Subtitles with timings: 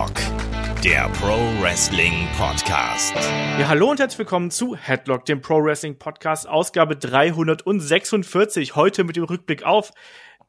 [0.00, 3.14] Headlock, der Pro Wrestling Podcast.
[3.58, 8.76] Ja, hallo und herzlich willkommen zu Headlock, dem Pro Wrestling Podcast, Ausgabe 346.
[8.76, 9.92] Heute mit dem Rückblick auf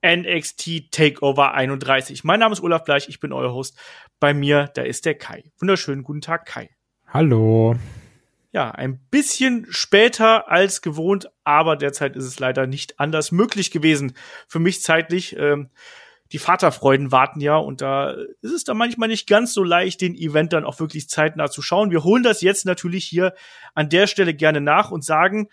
[0.05, 2.23] NXT Takeover 31.
[2.23, 3.77] Mein Name ist Olaf Bleich, ich bin euer Host.
[4.21, 5.51] Bei mir, da ist der Kai.
[5.59, 6.69] Wunderschönen guten Tag, Kai.
[7.09, 7.75] Hallo.
[8.53, 14.13] Ja, ein bisschen später als gewohnt, aber derzeit ist es leider nicht anders möglich gewesen.
[14.47, 15.35] Für mich zeitlich.
[15.37, 15.71] Ähm,
[16.31, 20.15] die Vaterfreuden warten ja und da ist es dann manchmal nicht ganz so leicht, den
[20.15, 21.91] Event dann auch wirklich zeitnah zu schauen.
[21.91, 23.33] Wir holen das jetzt natürlich hier
[23.73, 25.49] an der Stelle gerne nach und sagen,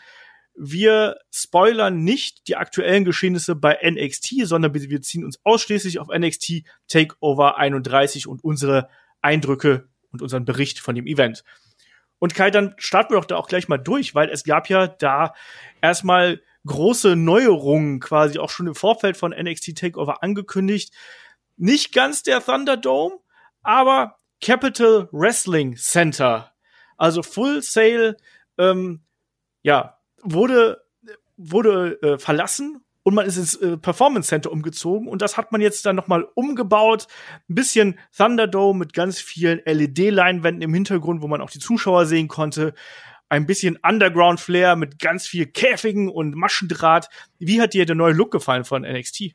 [0.55, 6.65] wir spoilern nicht die aktuellen Geschehnisse bei NXT, sondern wir ziehen uns ausschließlich auf NXT
[6.89, 8.89] Takeover 31 und unsere
[9.21, 11.45] Eindrücke und unseren Bericht von dem Event.
[12.19, 14.89] Und Kai, dann starten wir doch da auch gleich mal durch, weil es gab ja
[14.89, 15.35] da
[15.81, 20.95] erstmal große Neuerungen quasi auch schon im Vorfeld von NXT Takeover angekündigt.
[21.57, 23.17] Nicht ganz der Thunderdome,
[23.63, 26.53] aber Capital Wrestling Center.
[26.97, 28.17] Also Full Sail,
[28.59, 29.03] ähm,
[29.63, 30.85] ja, wurde,
[31.37, 35.61] wurde äh, verlassen und man ist ins äh, Performance Center umgezogen und das hat man
[35.61, 37.07] jetzt dann nochmal umgebaut.
[37.49, 42.29] Ein bisschen Thunderdome mit ganz vielen LED-Leinwänden im Hintergrund, wo man auch die Zuschauer sehen
[42.29, 42.75] konnte.
[43.29, 47.09] Ein bisschen Underground Flair mit ganz viel Käfigen und Maschendraht.
[47.39, 49.35] Wie hat dir der neue Look gefallen von NXT?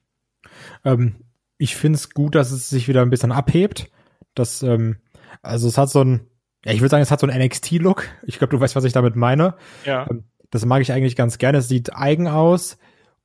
[0.83, 1.16] Ähm,
[1.58, 3.89] ich finde es gut, dass es sich wieder ein bisschen abhebt.
[4.33, 4.97] Das, ähm,
[5.41, 6.27] also es hat so ein,
[6.66, 8.08] ja, ich würde sagen, es hat so einen NXT-Look.
[8.25, 9.55] Ich glaube, du weißt, was ich damit meine.
[9.85, 10.07] Ja.
[10.09, 11.59] Ähm, das mag ich eigentlich ganz gerne.
[11.59, 12.78] Es sieht eigen aus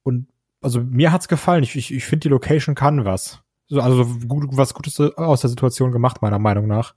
[0.02, 0.28] und
[0.60, 1.62] also mir hat's gefallen.
[1.62, 3.42] Ich, ich, ich finde, die Location kann was.
[3.68, 6.94] So, also gut, was Gutes aus der Situation gemacht, meiner Meinung nach.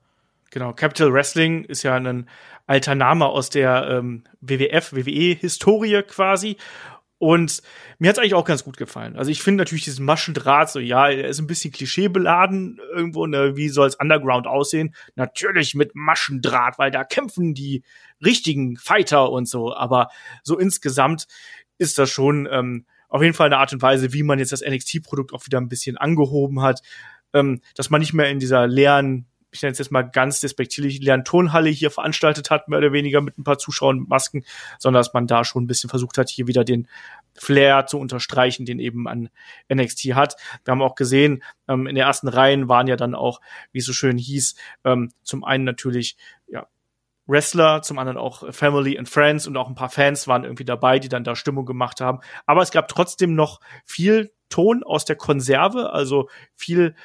[0.52, 2.30] Genau, Capital Wrestling ist ja ein
[2.68, 6.58] alter Name aus der ähm, WWF, WWE-Historie quasi.
[7.18, 7.62] Und
[8.00, 9.16] mir hat's eigentlich auch ganz gut gefallen.
[9.16, 13.56] Also ich finde natürlich diesen Maschendraht so, ja, er ist ein bisschen klischeebeladen irgendwo, ne,
[13.56, 14.94] wie soll's Underground aussehen?
[15.16, 17.84] Natürlich mit Maschendraht, weil da kämpfen die
[18.26, 19.74] richtigen Fighter und so.
[19.74, 20.10] Aber
[20.44, 21.28] so insgesamt
[21.78, 24.64] ist das schon ähm, auf jeden Fall eine Art und Weise, wie man jetzt das
[24.68, 26.82] NXT-Produkt auch wieder ein bisschen angehoben hat,
[27.34, 31.00] ähm, dass man nicht mehr in dieser leeren ich nenne es jetzt mal ganz despektierlich,
[31.00, 34.46] leeren Turnhalle hier veranstaltet hat, mehr oder weniger mit ein paar Zuschauern mit Masken,
[34.80, 36.88] sondern dass man da schon ein bisschen versucht hat, hier wieder den
[37.36, 39.30] Flair zu unterstreichen, den eben an
[39.74, 40.36] NXT hat.
[40.64, 43.42] Wir haben auch gesehen, ähm, in den ersten Reihen waren ja dann auch,
[43.72, 46.68] wie es so schön hieß, ähm, zum einen natürlich, ja,
[47.28, 51.00] Wrestler, zum anderen auch Family and Friends und auch ein paar Fans waren irgendwie dabei,
[51.00, 52.20] die dann da Stimmung gemacht haben.
[52.46, 56.96] Aber es gab trotzdem noch viel Ton aus der Konserve, also viel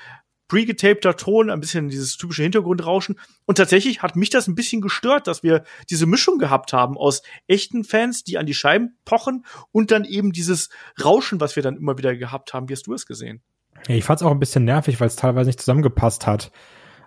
[0.48, 3.18] pre-getapter Ton, ein bisschen dieses typische Hintergrundrauschen.
[3.46, 7.22] Und tatsächlich hat mich das ein bisschen gestört, dass wir diese Mischung gehabt haben aus
[7.46, 10.68] echten Fans, die an die Scheiben pochen und dann eben dieses
[11.02, 12.68] Rauschen, was wir dann immer wieder gehabt haben.
[12.68, 13.42] Wie hast du es gesehen?
[13.88, 16.50] Ja, ich fand es auch ein bisschen nervig, weil es teilweise nicht zusammengepasst hat.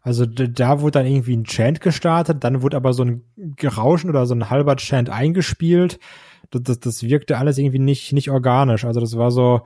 [0.02, 3.26] Also da wurde dann irgendwie ein Chant gestartet, dann wurde aber so ein
[3.62, 6.00] Rauschen oder so ein halber Chant eingespielt.
[6.52, 8.86] Das, das, das wirkte alles irgendwie nicht, nicht organisch.
[8.86, 9.62] Also das war so,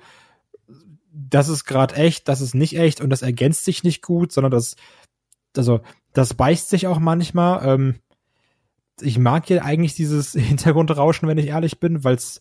[1.33, 4.51] das ist gerade echt, das ist nicht echt und das ergänzt sich nicht gut, sondern
[4.51, 4.75] das,
[5.57, 5.81] also
[6.13, 7.67] das beißt sich auch manchmal.
[7.67, 7.95] Ähm,
[9.01, 12.39] ich mag ja eigentlich dieses Hintergrundrauschen, wenn ich ehrlich bin, weil es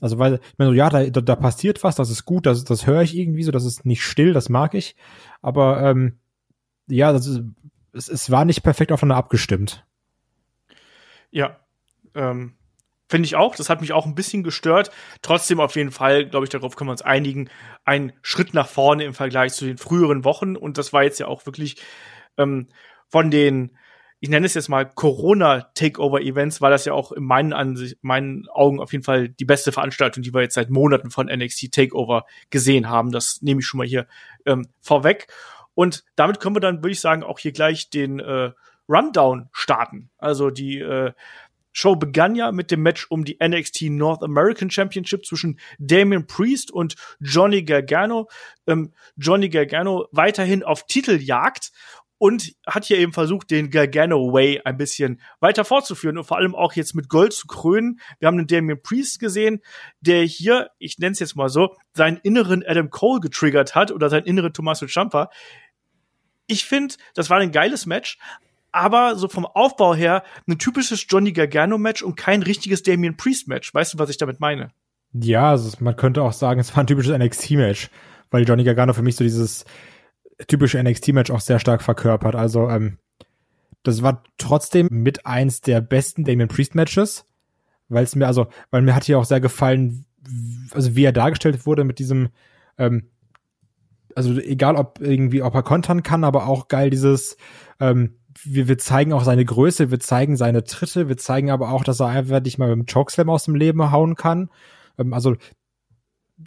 [0.00, 2.62] also weil, ich meine so, ja, da, da, da passiert was, das ist gut, das,
[2.62, 4.94] das höre ich irgendwie so, das ist nicht still, das mag ich.
[5.42, 6.20] Aber ähm,
[6.86, 7.42] ja, das ist,
[7.92, 9.84] es, es war nicht perfekt aufeinander abgestimmt.
[11.32, 11.58] Ja,
[12.14, 12.54] ähm,
[13.08, 13.56] Finde ich auch.
[13.56, 14.90] Das hat mich auch ein bisschen gestört.
[15.22, 17.48] Trotzdem auf jeden Fall, glaube ich, darauf können wir uns einigen,
[17.84, 20.56] ein Schritt nach vorne im Vergleich zu den früheren Wochen.
[20.56, 21.76] Und das war jetzt ja auch wirklich
[22.36, 22.68] ähm,
[23.08, 23.76] von den,
[24.20, 28.78] ich nenne es jetzt mal Corona-Takeover-Events, war das ja auch in meinen, Ansicht, meinen Augen
[28.78, 32.90] auf jeden Fall die beste Veranstaltung, die wir jetzt seit Monaten von NXT Takeover gesehen
[32.90, 33.10] haben.
[33.10, 34.06] Das nehme ich schon mal hier
[34.44, 35.28] ähm, vorweg.
[35.74, 38.50] Und damit können wir dann, würde ich sagen, auch hier gleich den äh,
[38.88, 40.10] Rundown starten.
[40.18, 41.12] Also die äh,
[41.78, 46.72] Show begann ja mit dem Match um die NXT North American Championship zwischen Damien Priest
[46.72, 48.28] und Johnny Gargano.
[48.66, 51.70] Ähm, Johnny Gargano weiterhin auf Titeljagd
[52.18, 56.56] und hat hier eben versucht, den Gargano Way ein bisschen weiter fortzuführen und vor allem
[56.56, 58.00] auch jetzt mit Gold zu krönen.
[58.18, 59.62] Wir haben den Damien Priest gesehen,
[60.00, 64.10] der hier, ich nenne es jetzt mal so, seinen inneren Adam Cole getriggert hat oder
[64.10, 65.30] seinen inneren Tommaso Ciampa.
[66.48, 68.18] Ich finde, das war ein geiles Match,
[68.72, 73.72] aber so vom Aufbau her ein typisches Johnny Gargano-Match und kein richtiges Damien Priest-Match.
[73.72, 74.70] Weißt du, was ich damit meine?
[75.12, 77.90] Ja, also man könnte auch sagen, es war ein typisches NXT-Match,
[78.30, 79.64] weil Johnny Gargano für mich so dieses
[80.46, 82.34] typische NXT-Match auch sehr stark verkörpert.
[82.34, 82.98] Also, ähm,
[83.82, 87.24] das war trotzdem mit eins der besten Damien Priest-Matches,
[87.88, 90.04] weil es mir, also, weil mir hat hier auch sehr gefallen,
[90.72, 92.28] also wie er dargestellt wurde mit diesem,
[92.76, 93.10] ähm,
[94.14, 97.36] also egal ob irgendwie, ob er kontern kann, aber auch geil dieses,
[97.80, 101.84] ähm, wir, wir zeigen auch seine Größe, wir zeigen seine Tritte, wir zeigen aber auch,
[101.84, 104.50] dass er einfach nicht mal mit dem Chokeslam aus dem Leben hauen kann.
[104.98, 105.36] Ähm, also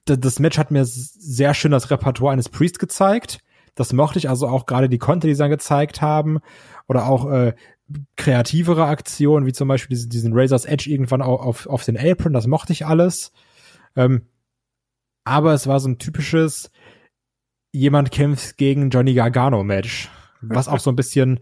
[0.06, 3.40] das Match hat mir sehr schön das Repertoire eines Priest gezeigt.
[3.76, 6.40] Das mochte ich also auch gerade die Konter, die sie dann gezeigt haben
[6.88, 7.54] oder auch äh,
[8.16, 12.34] kreativere Aktionen, wie zum Beispiel diesen, diesen Razor's Edge irgendwann auf, auf, auf den Apron,
[12.34, 13.32] das mochte ich alles.
[13.96, 14.28] Ähm,
[15.24, 16.72] aber es war so ein typisches
[17.72, 20.10] jemand kämpft gegen Johnny Gargano Match,
[20.42, 21.40] was auch so ein bisschen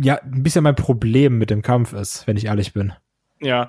[0.00, 2.92] ja, ein bisschen mein Problem mit dem Kampf ist, wenn ich ehrlich bin.
[3.40, 3.68] Ja.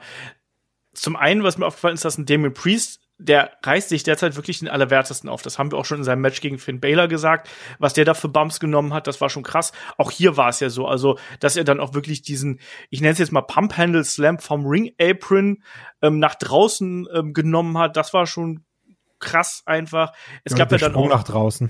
[0.94, 4.60] Zum einen, was mir aufgefallen ist, dass ein Damien Priest der reißt sich derzeit wirklich
[4.60, 5.42] den Allerwertesten auf.
[5.42, 7.50] Das haben wir auch schon in seinem Match gegen Finn Baylor gesagt.
[7.80, 9.72] Was der da für Bumps genommen hat, das war schon krass.
[9.98, 12.60] Auch hier war es ja so, also, dass er dann auch wirklich diesen,
[12.90, 15.64] ich nenne es jetzt mal Pump Handle Slam vom Ring Apron
[16.02, 17.96] ähm, nach draußen ähm, genommen hat.
[17.96, 18.66] Das war schon
[19.20, 20.12] krass einfach.
[20.44, 21.70] Es ja, gab ja dann Sprung auch nach draußen.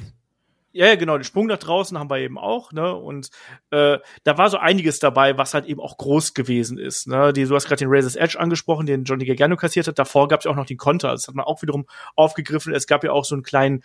[0.77, 2.94] Ja, ja, genau, den Sprung nach draußen haben wir eben auch, ne?
[2.94, 3.30] Und
[3.72, 7.07] äh, da war so einiges dabei, was halt eben auch groß gewesen ist.
[7.07, 7.31] Ne?
[7.31, 9.98] Die, du hast gerade den Razor's Edge angesprochen, den Johnny Gargano kassiert hat.
[9.98, 11.12] Davor gab es ja auch noch den Konter.
[11.12, 11.86] Das hat man auch wiederum
[12.18, 12.74] aufgegriffen.
[12.74, 13.83] Es gab ja auch so einen kleinen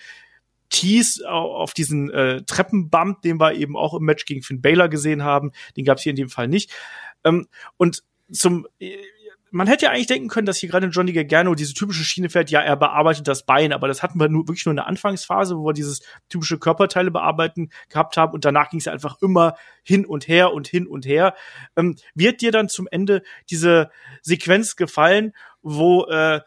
[0.68, 5.22] Tease auf diesen äh, Treppenbump, den wir eben auch im Match gegen Finn Baylor gesehen
[5.22, 5.52] haben.
[5.76, 6.72] Den gab es hier in dem Fall nicht.
[7.22, 7.46] Ähm,
[7.76, 8.02] und
[8.32, 8.66] zum
[9.50, 12.50] man hätte ja eigentlich denken können, dass hier gerade Johnny Gargano diese typische Schiene fährt,
[12.50, 15.56] ja, er bearbeitet das Bein, aber das hatten wir nur wirklich nur in der Anfangsphase,
[15.56, 19.56] wo wir dieses typische Körperteile bearbeiten gehabt haben und danach ging es ja einfach immer
[19.82, 21.34] hin und her und hin und her.
[21.76, 23.90] Ähm, wird dir dann zum Ende diese
[24.22, 25.32] Sequenz gefallen,
[25.62, 26.40] wo äh,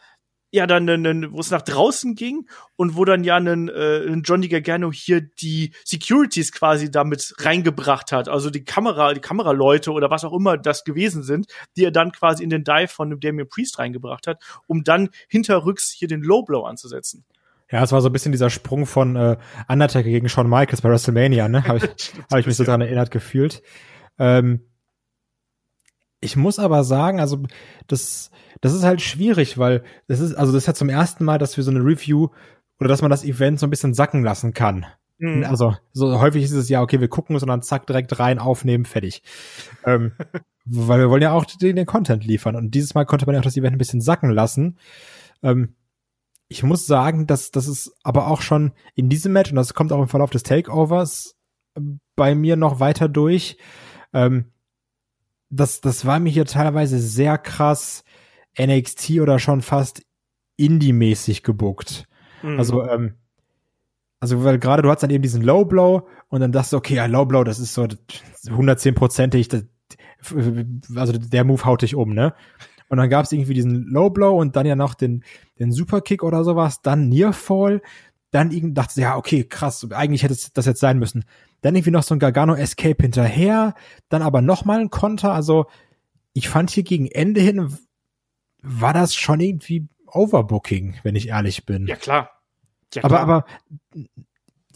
[0.53, 4.47] ja dann, wo es nach draußen ging und wo dann ja ein, äh, ein Johnny
[4.47, 10.23] Gargano hier die Securities quasi damit reingebracht hat, also die Kamera, die Kameraleute oder was
[10.23, 13.49] auch immer das gewesen sind, die er dann quasi in den Dive von dem Damien
[13.49, 17.25] Priest reingebracht hat, um dann hinterrücks hier den Low Blow anzusetzen.
[17.71, 20.89] Ja, es war so ein bisschen dieser Sprung von äh, Undertaker gegen Shawn Michaels bei
[20.89, 21.67] WrestleMania, ne?
[21.67, 21.83] Habe ich,
[22.31, 23.63] hab ich mich so dran erinnert gefühlt.
[24.19, 24.61] Ähm,
[26.23, 27.43] ich muss aber sagen, also
[27.87, 28.31] das
[28.61, 31.57] das ist halt schwierig, weil das ist, also das ist ja zum ersten Mal, dass
[31.57, 32.29] wir so eine Review
[32.79, 34.85] oder dass man das Event so ein bisschen sacken lassen kann.
[35.17, 35.43] Mhm.
[35.43, 38.39] Also so häufig ist es ja, okay, wir gucken es und dann zack, direkt rein,
[38.39, 39.21] aufnehmen, fertig.
[39.85, 40.13] ähm,
[40.65, 42.55] weil wir wollen ja auch den, den, Content liefern.
[42.55, 44.77] Und dieses Mal konnte man ja auch das Event ein bisschen sacken lassen.
[45.41, 45.75] Ähm,
[46.47, 49.91] ich muss sagen, dass das ist aber auch schon in diesem Match, und das kommt
[49.91, 51.35] auch im Verlauf des Takeovers
[52.15, 53.57] bei mir noch weiter durch,
[54.13, 54.52] ähm,
[55.55, 58.03] das, das war mir hier teilweise sehr krass
[58.59, 60.03] NXT oder schon fast
[60.57, 62.07] Indie-mäßig gebuckt.
[62.41, 62.57] Mhm.
[62.57, 63.15] Also, ähm,
[64.19, 66.95] also weil gerade du hast dann eben diesen Low Blow und dann dachtest du, okay,
[66.95, 69.49] ja, Low Blow, das ist so 110-prozentig,
[70.95, 72.33] also der Move haut dich um, ne?
[72.89, 75.23] Und dann gab es irgendwie diesen Low Blow und dann ja noch den,
[75.59, 77.81] den Superkick oder sowas, dann Nearfall,
[78.33, 81.23] dann irgendwie dachte ja, okay, krass, eigentlich hätte das jetzt sein müssen.
[81.61, 83.75] Dann irgendwie noch so ein Gargano Escape hinterher,
[84.09, 85.67] dann aber noch mal ein Konter, also
[86.33, 87.77] ich fand hier gegen Ende hin
[88.63, 91.85] war das schon irgendwie Overbooking, wenn ich ehrlich bin.
[91.85, 92.41] Ja, klar.
[92.93, 93.21] Ja, klar.
[93.21, 93.45] Aber, aber,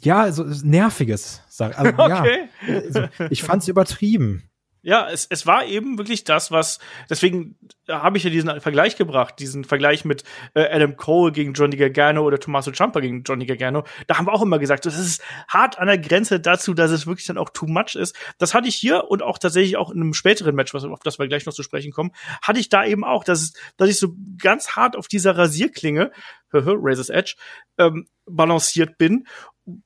[0.01, 2.49] ja, so nerviges, sag, also, okay.
[2.67, 2.73] ja.
[2.73, 4.49] Also, ich fand's übertrieben.
[4.87, 6.79] Ja, es, es war eben wirklich das, was,
[7.09, 7.57] deswegen
[7.89, 12.23] habe ich ja diesen Vergleich gebracht, diesen Vergleich mit äh, Adam Cole gegen Johnny Gargano
[12.23, 13.83] oder Tommaso Ciampa gegen Johnny Gargano.
[14.07, 17.05] Da haben wir auch immer gesagt, das ist hart an der Grenze dazu, dass es
[17.05, 18.15] wirklich dann auch too much ist.
[18.37, 21.19] Das hatte ich hier und auch tatsächlich auch in einem späteren Match, was, auf das
[21.19, 24.15] wir gleich noch zu sprechen kommen, hatte ich da eben auch, dass, dass ich so
[24.41, 26.11] ganz hart auf dieser Rasierklinge,
[26.53, 27.35] Razor's Edge,
[27.77, 29.25] ähm, balanciert bin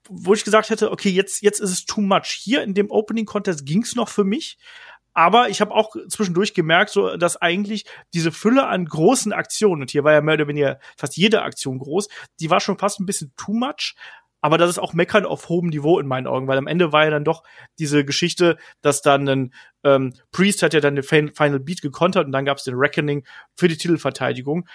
[0.07, 2.27] wo ich gesagt hätte, okay, jetzt, jetzt ist es too much.
[2.27, 4.57] Hier in dem Opening Contest ging's noch für mich,
[5.13, 9.91] aber ich habe auch zwischendurch gemerkt, so dass eigentlich diese Fülle an großen Aktionen, und
[9.91, 12.07] hier war ja mehr oder weniger fast jede Aktion groß,
[12.39, 13.95] die war schon fast ein bisschen too much.
[14.43, 17.03] Aber das ist auch Meckern auf hohem Niveau in meinen Augen, weil am Ende war
[17.03, 17.43] ja dann doch
[17.77, 22.31] diese Geschichte, dass dann ein ähm, Priest hat ja dann den Final Beat gekontert und
[22.31, 23.23] dann gab es den Reckoning
[23.55, 24.67] für die Titelverteidigung.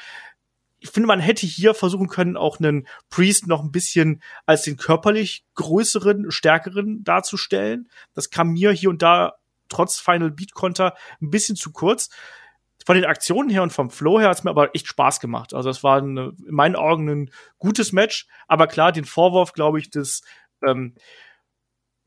[0.78, 4.76] Ich finde, man hätte hier versuchen können, auch einen Priest noch ein bisschen als den
[4.76, 7.88] körperlich größeren, stärkeren darzustellen.
[8.14, 9.34] Das kam mir hier und da
[9.68, 12.10] trotz Final Beat Konter ein bisschen zu kurz.
[12.84, 15.54] Von den Aktionen her und vom Flow her hat es mir aber echt Spaß gemacht.
[15.54, 19.80] Also es war eine, in meinen Augen ein gutes Match, aber klar, den Vorwurf, glaube
[19.80, 20.22] ich, des
[20.64, 20.94] ähm,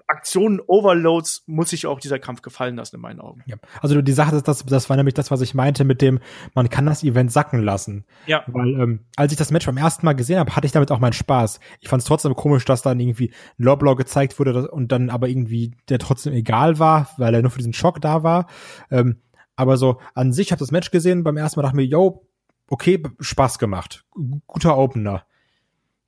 [0.09, 3.43] Aktionen, Overloads muss sich auch dieser Kampf gefallen lassen, in meinen Augen.
[3.45, 3.57] Ja.
[3.81, 6.19] Also die Sache ist, das, das war nämlich das, was ich meinte mit dem,
[6.55, 8.05] man kann das Event sacken lassen.
[8.25, 8.43] Ja.
[8.47, 10.99] Weil, ähm, als ich das Match beim ersten Mal gesehen habe, hatte ich damit auch
[10.99, 11.59] meinen Spaß.
[11.79, 15.29] Ich fand es trotzdem komisch, dass dann irgendwie ein Loblaw gezeigt wurde und dann aber
[15.29, 18.47] irgendwie der trotzdem egal war, weil er nur für diesen Schock da war.
[18.89, 19.21] Ähm,
[19.55, 22.25] aber so an sich habe das Match gesehen beim ersten Mal dachte mir, yo,
[22.67, 24.05] okay, Spaß gemacht.
[24.47, 25.23] Guter Opener.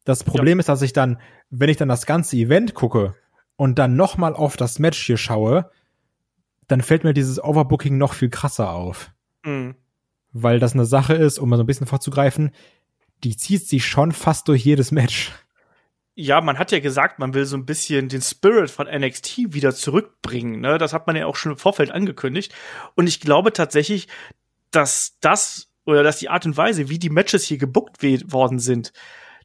[0.05, 0.62] Das Problem ja.
[0.62, 1.20] ist, dass ich dann,
[1.51, 3.13] wenn ich dann das ganze Event gucke
[3.62, 5.70] und dann noch mal auf das Match hier schaue,
[6.68, 9.12] dann fällt mir dieses Overbooking noch viel krasser auf.
[9.44, 9.75] Mhm.
[10.32, 12.56] Weil das eine Sache ist, um mal so ein bisschen vorzugreifen,
[13.24, 15.32] die zieht sich schon fast durch jedes Match.
[16.15, 19.75] Ja, man hat ja gesagt, man will so ein bisschen den Spirit von NXT wieder
[19.75, 20.60] zurückbringen.
[20.62, 20.80] Ne?
[20.80, 22.56] Das hat man ja auch schon im Vorfeld angekündigt.
[22.96, 24.08] Und ich glaube tatsächlich,
[24.72, 28.91] dass das oder dass die Art und Weise, wie die Matches hier gebuckt worden sind,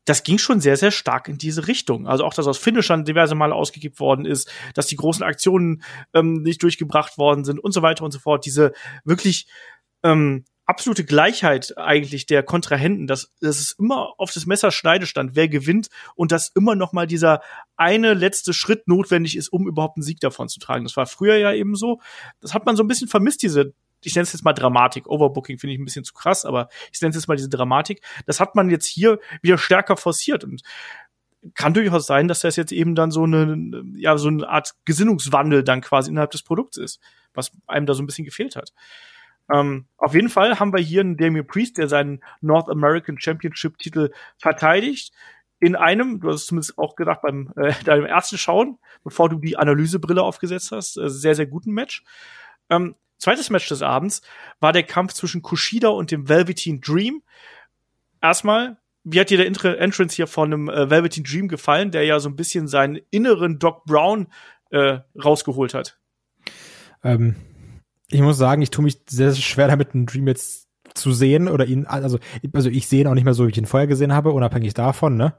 [0.06, 2.06] das ging schon sehr, sehr stark in diese Richtung.
[2.06, 5.82] Also auch, dass aus Finishern diverse Male ausgegeben worden ist, dass die großen Aktionen
[6.14, 8.46] ähm, nicht durchgebracht worden sind und so weiter und so fort.
[8.46, 8.72] Diese
[9.04, 9.46] wirklich
[10.04, 15.34] ähm, absolute Gleichheit eigentlich der Kontrahenten, dass, dass es immer auf das Messer Schneide stand,
[15.34, 17.40] wer gewinnt und dass immer noch mal dieser
[17.76, 20.84] eine letzte Schritt notwendig ist, um überhaupt einen Sieg davon zu tragen.
[20.84, 22.00] Das war früher ja eben so.
[22.40, 23.74] Das hat man so ein bisschen vermisst, diese
[24.06, 25.08] ich nenne es jetzt mal Dramatik.
[25.08, 28.02] Overbooking finde ich ein bisschen zu krass, aber ich nenne es jetzt mal diese Dramatik.
[28.24, 30.62] Das hat man jetzt hier wieder stärker forciert und
[31.54, 35.64] kann durchaus sein, dass das jetzt eben dann so eine, ja, so eine Art Gesinnungswandel
[35.64, 37.00] dann quasi innerhalb des Produkts ist,
[37.34, 38.72] was einem da so ein bisschen gefehlt hat.
[39.52, 43.78] Ähm, auf jeden Fall haben wir hier einen Damien Priest, der seinen North American Championship
[43.78, 45.12] Titel verteidigt.
[45.58, 49.38] In einem, du hast es zumindest auch gedacht beim äh, deinem ersten Schauen, bevor du
[49.38, 52.04] die Analysebrille aufgesetzt hast, äh, sehr, sehr guten Match.
[52.70, 54.22] Ähm, zweites Match des Abends
[54.60, 57.22] war der Kampf zwischen Kushida und dem Velveteen Dream.
[58.22, 62.04] Erstmal, wie hat dir der Intro Entrance hier von einem äh, Velveteen Dream gefallen, der
[62.04, 64.28] ja so ein bisschen seinen inneren Doc Brown
[64.70, 65.98] äh, rausgeholt hat?
[67.04, 67.36] Ähm,
[68.08, 71.48] ich muss sagen, ich tue mich sehr, sehr schwer damit, einen Dream jetzt zu sehen
[71.48, 72.18] oder ihn, also,
[72.52, 74.74] also ich sehe ihn auch nicht mehr so, wie ich ihn vorher gesehen habe, unabhängig
[74.74, 75.34] davon, ne?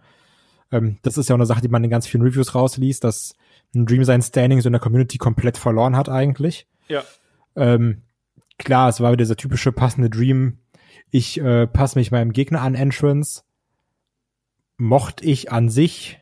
[0.72, 3.34] Ähm, das ist ja auch eine Sache, die man in ganz vielen Reviews rausliest, dass
[3.74, 6.68] ein Dream sein Standing so in der Community komplett verloren hat eigentlich.
[6.88, 7.04] Ja.
[7.58, 8.04] Ähm,
[8.58, 10.60] klar, es war wieder dieser typische passende Dream.
[11.10, 13.44] Ich äh, passe mich meinem Gegner an Entrance.
[14.78, 16.20] Mochte ich an sich,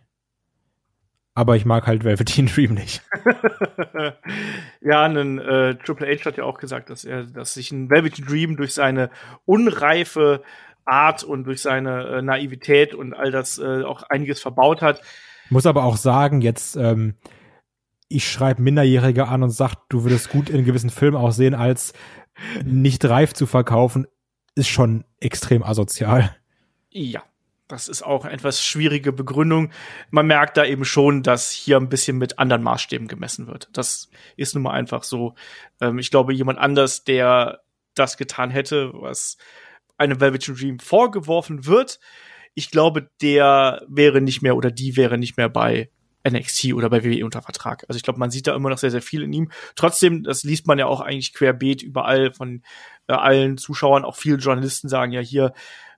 [1.33, 3.03] aber ich mag halt Velveteen Dream nicht.
[4.81, 8.25] ja, ein äh, Triple H hat ja auch gesagt, dass er, dass sich ein Velveteen
[8.25, 9.09] Dream durch seine
[9.43, 10.41] unreife
[10.85, 15.01] Art und durch seine äh, Naivität und all das äh, auch einiges verbaut hat.
[15.49, 17.15] Muss aber auch sagen, jetzt ähm,
[18.07, 21.93] ich schreibe Minderjährige an und sag, du würdest gut in gewissen Filmen aussehen, als
[22.63, 24.07] nicht reif zu verkaufen,
[24.55, 26.35] ist schon extrem asozial.
[26.89, 27.23] Ja,
[27.67, 29.71] das ist auch eine etwas schwierige Begründung.
[30.11, 33.69] Man merkt da eben schon, dass hier ein bisschen mit anderen Maßstäben gemessen wird.
[33.73, 35.33] Das ist nun mal einfach so.
[35.81, 37.61] Ähm, ich glaube, jemand anders, der
[37.95, 39.37] das getan hätte, was
[39.97, 41.99] einem Velvet Dream vorgeworfen wird,
[42.53, 45.89] ich glaube, der wäre nicht mehr oder die wäre nicht mehr bei
[46.27, 47.85] NXT oder bei WWE unter Vertrag.
[47.87, 49.51] Also ich glaube, man sieht da immer noch sehr, sehr viel in ihm.
[49.75, 52.63] Trotzdem, das liest man ja auch eigentlich querbeet überall von
[53.07, 55.53] äh, allen Zuschauern, auch viele Journalisten sagen ja hier,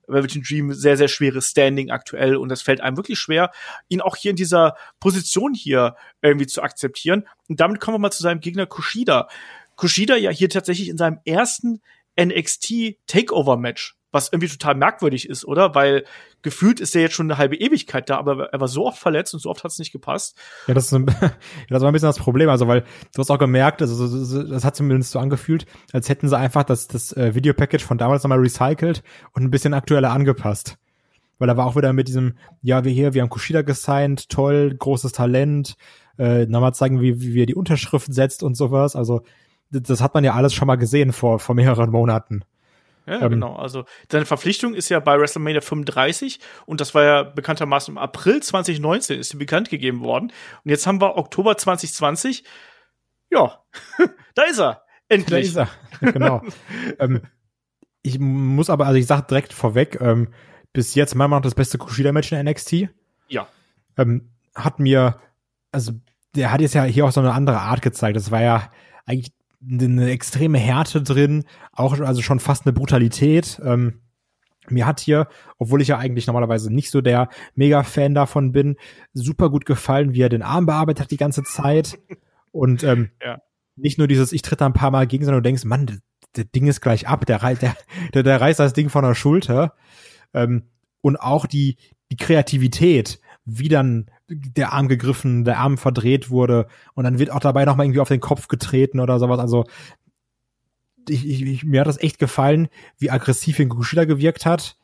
[0.08, 3.50] Velvet Dream sehr, sehr schweres Standing aktuell und das fällt einem wirklich schwer,
[3.88, 7.28] ihn auch hier in dieser Position hier irgendwie zu akzeptieren.
[7.46, 9.28] Und damit kommen wir mal zu seinem Gegner Kushida.
[9.76, 11.82] Kushida ja hier tatsächlich in seinem ersten
[12.18, 15.74] NXT Takeover Match was irgendwie total merkwürdig ist, oder?
[15.74, 16.04] Weil
[16.42, 19.34] gefühlt ist er jetzt schon eine halbe Ewigkeit da, aber er war so oft verletzt
[19.34, 20.36] und so oft hat es nicht gepasst.
[20.66, 21.06] Ja, das, ist ein,
[21.68, 24.76] das war ein bisschen das Problem, also weil du hast auch gemerkt, also das hat
[24.76, 29.02] zumindest so angefühlt, als hätten sie einfach das, das äh, Videopackage von damals nochmal recycelt
[29.32, 30.78] und ein bisschen aktueller angepasst.
[31.38, 34.74] Weil er war auch wieder mit diesem, ja, wir hier, wir haben Kushida gesigned, toll,
[34.76, 35.76] großes Talent,
[36.18, 38.96] äh, nochmal zeigen, wie, wie er die Unterschrift setzt und sowas.
[38.96, 39.22] Also
[39.70, 42.42] das hat man ja alles schon mal gesehen vor, vor mehreren Monaten.
[43.08, 43.56] Ja, ähm, genau.
[43.56, 48.42] Also seine Verpflichtung ist ja bei WrestleMania 35 und das war ja bekanntermaßen im April
[48.42, 50.32] 2019 ist sie bekannt gegeben worden.
[50.64, 52.44] Und jetzt haben wir Oktober 2020.
[53.30, 53.62] Ja,
[54.34, 54.82] da ist er.
[55.08, 55.54] Endlich.
[55.54, 55.70] Da ist
[56.02, 56.12] er.
[56.12, 56.42] genau.
[56.98, 57.22] ähm,
[58.02, 60.28] ich muss aber, also ich sag direkt vorweg, ähm,
[60.72, 62.88] bis jetzt meiner Meinung nach das beste Kushida-Match in NXT.
[63.28, 63.48] Ja.
[63.96, 65.18] Ähm, hat mir,
[65.72, 65.92] also
[66.34, 68.16] der hat jetzt ja hier auch so eine andere Art gezeigt.
[68.16, 68.70] Das war ja
[69.06, 73.60] eigentlich eine extreme Härte drin, auch also schon fast eine Brutalität.
[73.64, 74.00] Ähm,
[74.68, 78.76] mir hat hier, obwohl ich ja eigentlich normalerweise nicht so der Mega-Fan davon bin,
[79.12, 81.98] super gut gefallen, wie er den Arm bearbeitet hat die ganze Zeit.
[82.50, 83.40] Und ähm, ja.
[83.76, 86.00] nicht nur dieses, ich tritt da ein paar Mal gegen, sondern du denkst, Mann,
[86.32, 87.76] das Ding ist gleich ab, der, der,
[88.14, 89.74] der, der reißt das Ding von der Schulter.
[90.34, 90.64] Ähm,
[91.00, 91.76] und auch die,
[92.10, 97.40] die Kreativität, wie dann der Arm gegriffen, der Arm verdreht wurde und dann wird auch
[97.40, 99.38] dabei nochmal irgendwie auf den Kopf getreten oder sowas.
[99.38, 99.64] Also
[101.08, 102.68] ich, ich, ich, mir hat das echt gefallen,
[102.98, 104.76] wie aggressiv in Kushida gewirkt hat.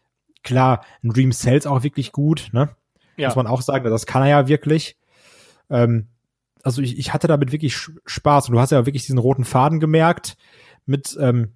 [0.43, 2.71] Klar, ein Dream sells auch wirklich gut, ne?
[3.17, 3.29] Ja.
[3.29, 4.97] Muss man auch sagen, das kann er ja wirklich.
[5.71, 6.09] Ähm,
[6.63, 9.81] also ich, ich hatte damit wirklich Spaß und du hast ja wirklich diesen roten Faden
[9.81, 10.37] gemerkt
[10.87, 11.53] mit ähm,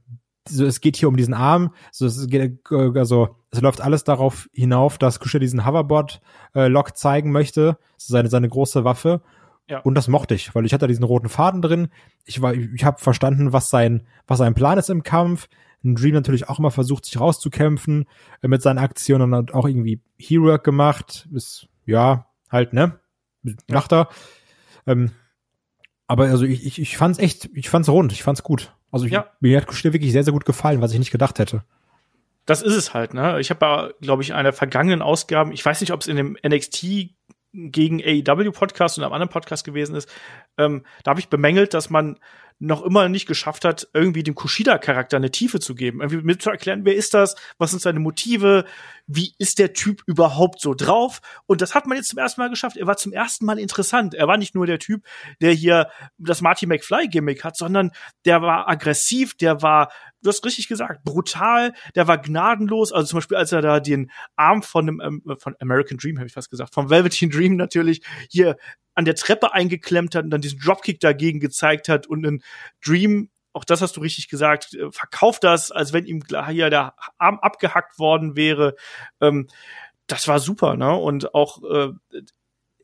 [0.48, 4.48] so, es geht hier um diesen Arm, so, es geht, also, es läuft alles darauf
[4.52, 9.22] hinauf, dass Kushida diesen Hoverboard-Lock äh, zeigen möchte, so seine, seine große Waffe.
[9.68, 9.80] Ja.
[9.80, 11.88] Und das mochte ich, weil ich hatte diesen roten Faden drin.
[12.24, 15.48] Ich war, ich habe verstanden, was sein, was sein Plan ist im Kampf.
[15.84, 18.06] Ein Dream natürlich auch immer versucht, sich rauszukämpfen
[18.42, 21.28] äh, mit seinen Aktionen und hat auch irgendwie Hero gemacht.
[21.32, 22.98] Ist, ja, halt, ne?
[23.68, 24.08] Macht er.
[24.86, 25.12] Ähm,
[26.06, 28.74] aber also ich, ich, ich fand's echt, ich fand's rund, ich fand's gut.
[28.90, 29.30] Also ich, ja.
[29.40, 31.62] mir hat Kushida wirklich sehr, sehr gut gefallen, was ich nicht gedacht hätte.
[32.46, 33.38] Das ist es halt, ne?
[33.40, 37.10] Ich habe, glaube ich, einer vergangenen Ausgaben, ich weiß nicht, ob es in dem NXT
[37.52, 40.08] gegen AEW Podcast und einem anderen Podcast gewesen ist,
[40.56, 42.18] ähm, da habe ich bemängelt, dass man
[42.60, 46.00] noch immer nicht geschafft hat, irgendwie dem Kushida-Charakter eine Tiefe zu geben.
[46.00, 48.64] Irgendwie mit zu erklären, wer ist das, was sind seine Motive,
[49.06, 51.20] wie ist der Typ überhaupt so drauf.
[51.46, 52.76] Und das hat man jetzt zum ersten Mal geschafft.
[52.76, 54.14] Er war zum ersten Mal interessant.
[54.14, 55.04] Er war nicht nur der Typ,
[55.40, 55.88] der hier
[56.18, 57.92] das Marty McFly-Gimmick hat, sondern
[58.24, 59.90] der war aggressiv, der war
[60.22, 62.92] du hast richtig gesagt, brutal, der war gnadenlos.
[62.92, 66.26] Also zum Beispiel, als er da den Arm von dem ähm, von American Dream, habe
[66.26, 68.56] ich fast gesagt, vom Velveteen Dream natürlich hier
[68.98, 72.42] an der Treppe eingeklemmt hat und dann diesen Dropkick dagegen gezeigt hat und ein
[72.84, 76.94] Dream auch das hast du richtig gesagt, äh, verkauft das, als wenn ihm hier der
[77.16, 78.74] Arm abgehackt worden wäre.
[79.20, 79.48] Ähm,
[80.06, 80.94] das war super, ne?
[80.94, 81.92] Und auch äh,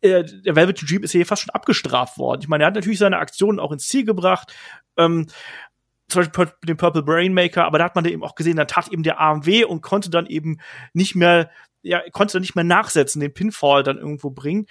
[0.02, 2.42] der Velvet Dream ist hier fast schon abgestraft worden.
[2.42, 4.52] Ich meine, er hat natürlich seine Aktionen auch ins Ziel gebracht.
[4.96, 5.26] Ähm,
[6.08, 9.02] zum Beispiel den Purple Brainmaker, aber da hat man eben auch gesehen, da tat eben
[9.02, 10.58] der Arm weh und konnte dann eben
[10.92, 11.50] nicht mehr,
[11.82, 14.66] ja, konnte dann nicht mehr nachsetzen, den Pinfall dann irgendwo bringen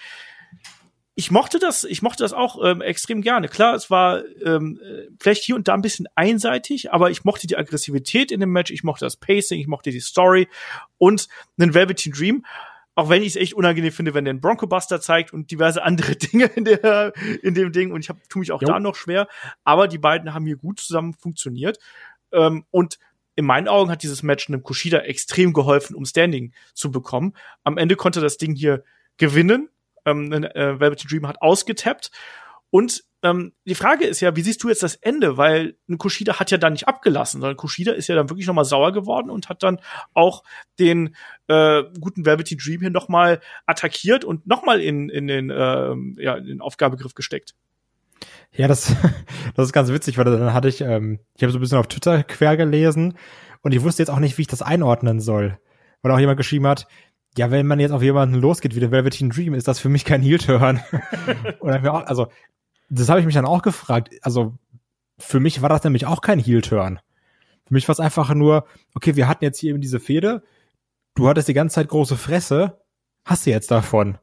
[1.15, 3.47] ich mochte das, ich mochte das auch ähm, extrem gerne.
[3.47, 4.79] Klar, es war ähm,
[5.19, 8.71] vielleicht hier und da ein bisschen einseitig, aber ich mochte die Aggressivität in dem Match,
[8.71, 10.47] ich mochte das Pacing, ich mochte die Story
[10.97, 11.27] und
[11.59, 12.45] einen Velveteen Dream.
[12.95, 15.83] Auch wenn ich es echt unangenehm finde, wenn der einen Bronco Buster zeigt und diverse
[15.83, 17.91] andere Dinge in, der, in dem Ding.
[17.91, 18.67] Und ich hab, tu mich auch jo.
[18.67, 19.27] da noch schwer.
[19.63, 21.79] Aber die beiden haben hier gut zusammen funktioniert.
[22.31, 22.99] Ähm, und
[23.35, 27.33] in meinen Augen hat dieses Match einem Kushida extrem geholfen, um Standing zu bekommen.
[27.63, 28.83] Am Ende konnte das Ding hier
[29.17, 29.69] gewinnen
[30.05, 32.11] ähm, äh, Velvet Dream hat ausgetappt.
[32.69, 35.37] Und ähm, die Frage ist ja, wie siehst du jetzt das Ende?
[35.37, 38.53] Weil ein Kushida hat ja dann nicht abgelassen, sondern Kushida ist ja dann wirklich noch
[38.53, 39.79] mal sauer geworden und hat dann
[40.13, 40.43] auch
[40.79, 41.15] den
[41.47, 45.95] äh, guten Velvety Dream hier noch mal attackiert und noch mal in, in, den, äh,
[46.21, 47.53] ja, in den Aufgabegriff gesteckt.
[48.51, 48.93] Ja, das,
[49.55, 51.87] das ist ganz witzig, weil dann hatte ich, ähm, ich habe so ein bisschen auf
[51.87, 53.17] Twitter quer gelesen
[53.61, 55.59] und ich wusste jetzt auch nicht, wie ich das einordnen soll.
[56.01, 56.87] Weil auch jemand geschrieben hat,
[57.37, 60.05] ja, wenn man jetzt auf jemanden losgeht wie der Velveteen Dream, ist das für mich
[60.05, 60.81] kein Heel-Turn.
[61.61, 62.27] also,
[62.89, 64.09] das habe ich mich dann auch gefragt.
[64.21, 64.57] Also,
[65.17, 66.99] für mich war das nämlich auch kein Heel-Turn.
[67.65, 70.43] Für mich war es einfach nur, okay, wir hatten jetzt hier eben diese Fehde,
[71.15, 72.81] du hattest die ganze Zeit große Fresse,
[73.25, 74.17] hast du jetzt davon.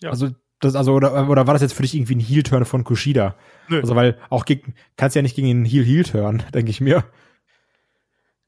[0.00, 0.10] Ja.
[0.10, 3.36] Also, das, also, oder, oder war das jetzt für dich irgendwie ein Heel-Turn von Kushida?
[3.68, 3.80] Nö.
[3.80, 7.04] Also, weil auch gegen, kannst ja nicht gegen einen Heel-Heel-Turn, denke ich mir.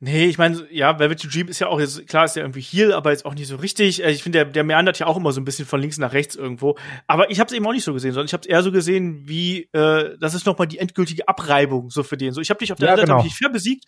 [0.00, 2.92] Nee, ich meine, ja, Velvet Dream ist ja auch jetzt, klar ist ja irgendwie Heal,
[2.92, 4.04] aber jetzt auch nicht so richtig.
[4.04, 6.12] Äh, ich finde, der, der meandert ja auch immer so ein bisschen von links nach
[6.12, 6.76] rechts irgendwo.
[7.06, 8.72] Aber ich habe es eben auch nicht so gesehen, sondern ich habe es eher so
[8.72, 12.32] gesehen, wie äh, das ist nochmal die endgültige Abreibung so für den.
[12.32, 13.22] So, ich habe dich auf der ja, Seite genau.
[13.22, 13.84] nicht fair besiegt,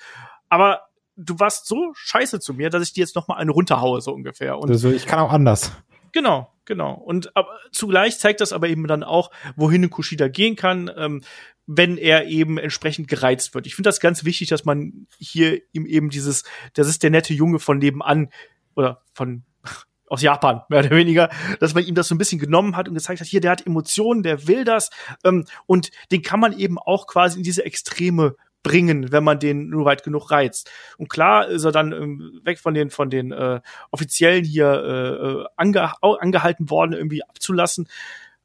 [0.49, 0.83] aber
[1.17, 4.59] du warst so scheiße zu mir, dass ich dir jetzt nochmal eine runterhaue, so ungefähr.
[4.59, 5.73] Und also ich kann auch anders.
[6.13, 6.95] Genau, genau.
[6.95, 11.23] Und aber, zugleich zeigt das aber eben dann auch, wohin ein Kushida gehen kann, ähm,
[11.67, 13.67] wenn er eben entsprechend gereizt wird.
[13.67, 17.35] Ich finde das ganz wichtig, dass man hier ihm eben dieses, das ist der nette
[17.35, 18.31] Junge von nebenan
[18.77, 19.43] oder von
[20.09, 22.95] aus Japan, mehr oder weniger, dass man ihm das so ein bisschen genommen hat und
[22.95, 24.91] gezeigt hat, hier, der hat Emotionen, der will das
[25.25, 29.69] ähm, und den kann man eben auch quasi in diese Extreme bringen, wenn man den
[29.69, 30.71] nur weit genug reizt.
[30.99, 33.61] Und klar ist er dann ähm, weg von den von den äh,
[33.93, 37.89] Offiziellen hier äh, äh ange angehalten worden, irgendwie abzulassen.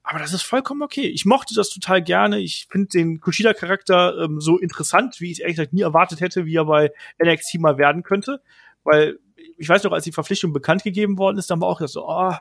[0.03, 1.07] Aber das ist vollkommen okay.
[1.07, 2.39] Ich mochte das total gerne.
[2.39, 6.45] Ich finde den Kushida-Charakter ähm, so interessant, wie ich es ehrlich gesagt nie erwartet hätte,
[6.45, 6.91] wie er bei
[7.23, 8.41] NXT mal werden könnte.
[8.83, 9.19] Weil
[9.57, 12.33] ich weiß noch, als die Verpflichtung bekannt gegeben worden ist, dann war auch so, oh,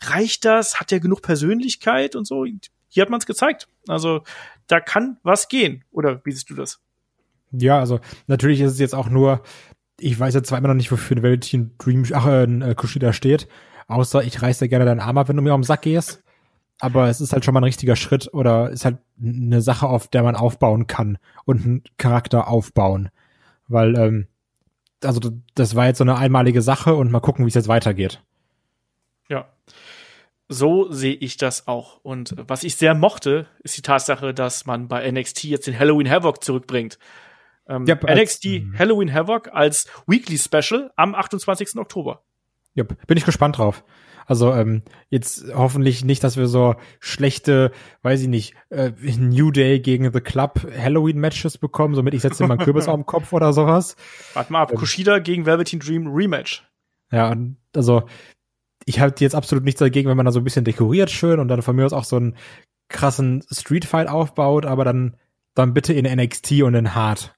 [0.00, 0.80] reicht das?
[0.80, 2.44] Hat der genug Persönlichkeit und so?
[2.88, 3.68] Hier hat man es gezeigt.
[3.86, 4.22] Also
[4.66, 5.84] da kann was gehen.
[5.92, 6.80] Oder wie siehst du das?
[7.52, 9.42] Ja, also natürlich ist es jetzt auch nur,
[9.98, 13.48] ich weiß jetzt immer noch nicht, wofür ein Velveteen Dream, ach, äh, Kushida steht,
[13.88, 16.22] außer ich reiß dir gerne deinen Arm ab, wenn du mir um den Sack gehst.
[16.80, 20.08] Aber es ist halt schon mal ein richtiger Schritt oder ist halt eine Sache, auf
[20.08, 23.10] der man aufbauen kann und einen Charakter aufbauen.
[23.68, 24.26] Weil, ähm,
[25.04, 25.20] also
[25.54, 28.22] das war jetzt so eine einmalige Sache und mal gucken, wie es jetzt weitergeht.
[29.28, 29.48] Ja.
[30.48, 32.00] So sehe ich das auch.
[32.02, 36.10] Und was ich sehr mochte, ist die Tatsache, dass man bei NXT jetzt den Halloween
[36.10, 36.98] Havoc zurückbringt.
[37.68, 41.76] Ähm, ja, NXT als, Halloween Havoc als Weekly Special am 28.
[41.76, 42.22] Oktober.
[42.74, 43.84] Ja, bin ich gespannt drauf.
[44.30, 49.80] Also ähm, jetzt hoffentlich nicht, dass wir so schlechte, weiß ich nicht, äh, New Day
[49.80, 53.32] gegen The Club Halloween-Matches bekommen, somit ich setze dir mal einen Kürbis auf den Kopf
[53.32, 53.96] oder sowas.
[54.34, 56.64] Warte mal ab, ähm, Kushida gegen Velveteen Dream Rematch.
[57.10, 57.36] Ja,
[57.74, 58.04] also
[58.84, 61.48] ich halte jetzt absolut nichts dagegen, wenn man da so ein bisschen dekoriert schön und
[61.48, 62.36] dann von mir aus auch so einen
[62.88, 65.16] krassen Streetfight aufbaut, aber dann
[65.56, 67.34] dann bitte in NXT und in Hard.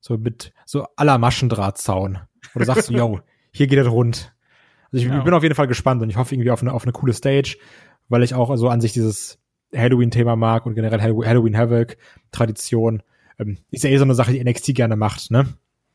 [0.00, 2.18] So mit so aller Maschendrahtzaun.
[2.56, 3.20] Oder sagst du, yo,
[3.52, 4.34] hier geht es rund.
[4.92, 5.22] Also ich, ja.
[5.22, 7.56] bin auf jeden Fall gespannt und ich hoffe irgendwie auf eine, auf eine coole Stage,
[8.08, 9.38] weil ich auch so also an sich dieses
[9.74, 11.96] Halloween-Thema mag und generell Halloween Havoc,
[12.30, 13.02] Tradition.
[13.38, 15.46] Ähm, ist ja eh so eine Sache, die NXT gerne macht, ne?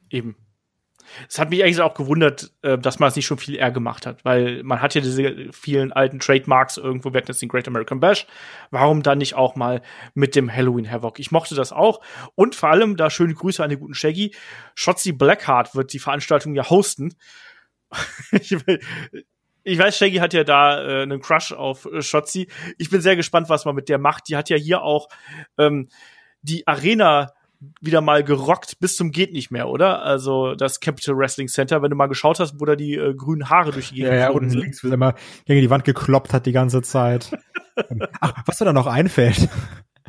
[0.09, 0.35] Eben.
[1.29, 4.05] Es hat mich eigentlich auch gewundert, äh, dass man es nicht schon viel eher gemacht
[4.05, 7.67] hat, weil man hat ja diese vielen alten Trademarks irgendwo, wir hatten jetzt den Great
[7.67, 8.27] American Bash.
[8.71, 9.81] Warum dann nicht auch mal
[10.13, 11.19] mit dem Halloween Havoc?
[11.19, 12.01] Ich mochte das auch.
[12.35, 14.33] Und vor allem, da schöne Grüße an den guten Shaggy.
[14.75, 17.15] Shotzi Blackheart wird die Veranstaltung ja hosten.
[18.31, 22.47] ich, weiß, Shaggy hat ja da äh, einen Crush auf äh, Shotzi.
[22.77, 24.29] Ich bin sehr gespannt, was man mit der macht.
[24.29, 25.07] Die hat ja hier auch
[25.57, 25.89] ähm,
[26.41, 27.33] die Arena
[27.81, 30.03] wieder mal gerockt bis zum geht nicht mehr, oder?
[30.03, 33.49] Also das Capital Wrestling Center, wenn du mal geschaut hast, wo da die äh, grünen
[33.49, 34.61] Haare durch die Gegend Ja, ja, unten sind.
[34.61, 37.31] links, wo immer gegen die Wand gekloppt hat die ganze Zeit.
[38.21, 39.49] Ach, was dir da noch einfällt.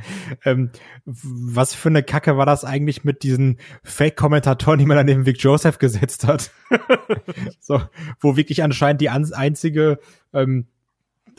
[0.45, 0.71] ähm,
[1.05, 5.43] was für eine Kacke war das eigentlich mit diesen Fake-Kommentatoren, die man dann neben Vic
[5.43, 6.51] Joseph gesetzt hat?
[7.61, 7.81] so,
[8.21, 9.99] wo wirklich anscheinend die einzige
[10.33, 10.67] ähm,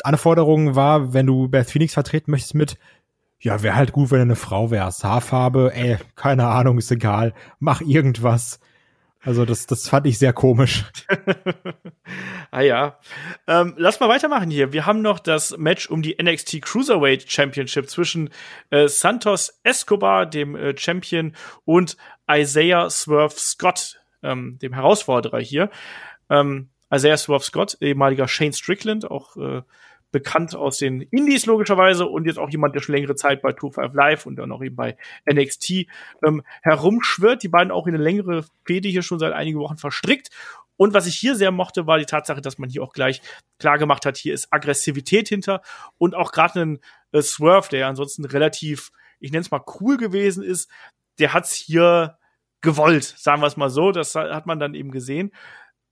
[0.04, 2.78] Anforderung war, wenn du Beth Phoenix vertreten möchtest mit
[3.42, 5.04] ja, wäre halt gut, wenn du eine Frau wärst.
[5.04, 7.34] Haarfarbe, ey, keine Ahnung, ist egal.
[7.60, 8.60] Mach irgendwas.
[9.22, 10.86] Also das, das fand ich sehr komisch.
[12.52, 13.00] ah ja.
[13.48, 14.72] Ähm, lass mal weitermachen hier.
[14.72, 18.30] Wir haben noch das Match um die NXT Cruiserweight Championship zwischen
[18.70, 21.98] äh, Santos Escobar, dem äh, Champion, und
[22.32, 25.70] Isaiah Swerve Scott, ähm, dem Herausforderer hier.
[26.30, 29.62] Ähm, Isaiah Swerve Scott, ehemaliger Shane Strickland, auch äh,
[30.12, 33.92] bekannt aus den Indies logischerweise und jetzt auch jemand, der schon längere Zeit bei 2
[33.94, 34.98] Live und dann auch eben bei
[35.32, 35.88] NXT
[36.26, 37.44] ähm, herumschwirrt.
[37.44, 40.30] Die beiden auch in eine längere Fehde hier schon seit einigen Wochen verstrickt.
[40.78, 43.22] Und was ich hier sehr mochte, war die Tatsache, dass man hier auch gleich
[43.60, 45.62] klar gemacht hat, hier ist Aggressivität hinter
[45.98, 46.80] und auch gerade ein
[47.12, 50.72] äh, Swerve, der ja ansonsten relativ, ich nenne es mal cool gewesen ist,
[51.20, 52.18] der hat's hier
[52.62, 53.92] gewollt, sagen wir es mal so.
[53.92, 55.32] Das hat man dann eben gesehen.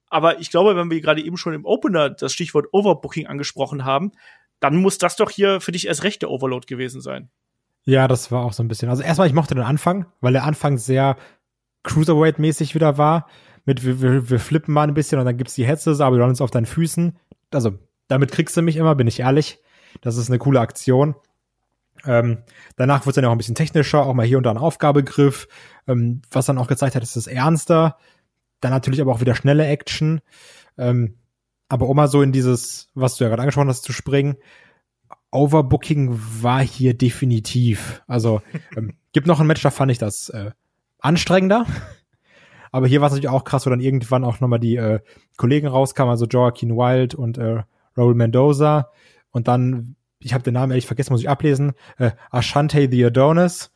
[0.09, 4.11] Aber ich glaube, wenn wir gerade eben schon im Opener das Stichwort Overbooking angesprochen haben,
[4.59, 7.29] dann muss das doch hier für dich erst recht der Overload gewesen sein.
[7.83, 8.89] Ja, das war auch so ein bisschen.
[8.89, 11.15] Also erstmal, ich mochte den Anfang, weil der Anfang sehr
[11.83, 13.27] Cruiserweight-mäßig wieder war.
[13.65, 16.25] Mit wir, wir, wir flippen mal ein bisschen und dann gibt's die Hetze, aber wir
[16.25, 17.17] uns auf deinen Füßen.
[17.51, 19.59] Also, damit kriegst du mich immer, bin ich ehrlich.
[20.01, 21.15] Das ist eine coole Aktion.
[22.05, 22.43] Ähm,
[22.75, 25.47] danach wird es dann auch ein bisschen technischer, auch mal hier und da ein Aufgabegriff,
[25.87, 27.97] ähm, was dann auch gezeigt hat, ist es ernster.
[28.61, 30.21] Dann natürlich aber auch wieder schnelle Action.
[30.77, 31.15] Ähm,
[31.69, 34.37] aber um mal so in dieses, was du ja gerade angesprochen hast, zu springen,
[35.31, 38.01] Overbooking war hier definitiv.
[38.07, 38.41] Also
[38.77, 40.51] ähm, gibt noch ein Match, da fand ich das äh,
[40.99, 41.65] anstrengender.
[42.71, 44.99] Aber hier war es natürlich auch krass, wo dann irgendwann auch nochmal die äh,
[45.37, 47.63] Kollegen rauskamen, also Joaquin Wild und äh,
[47.97, 48.91] Raul Mendoza.
[49.31, 53.71] Und dann, ich habe den Namen ehrlich vergessen, muss ich ablesen, äh, Ashante the Adonis,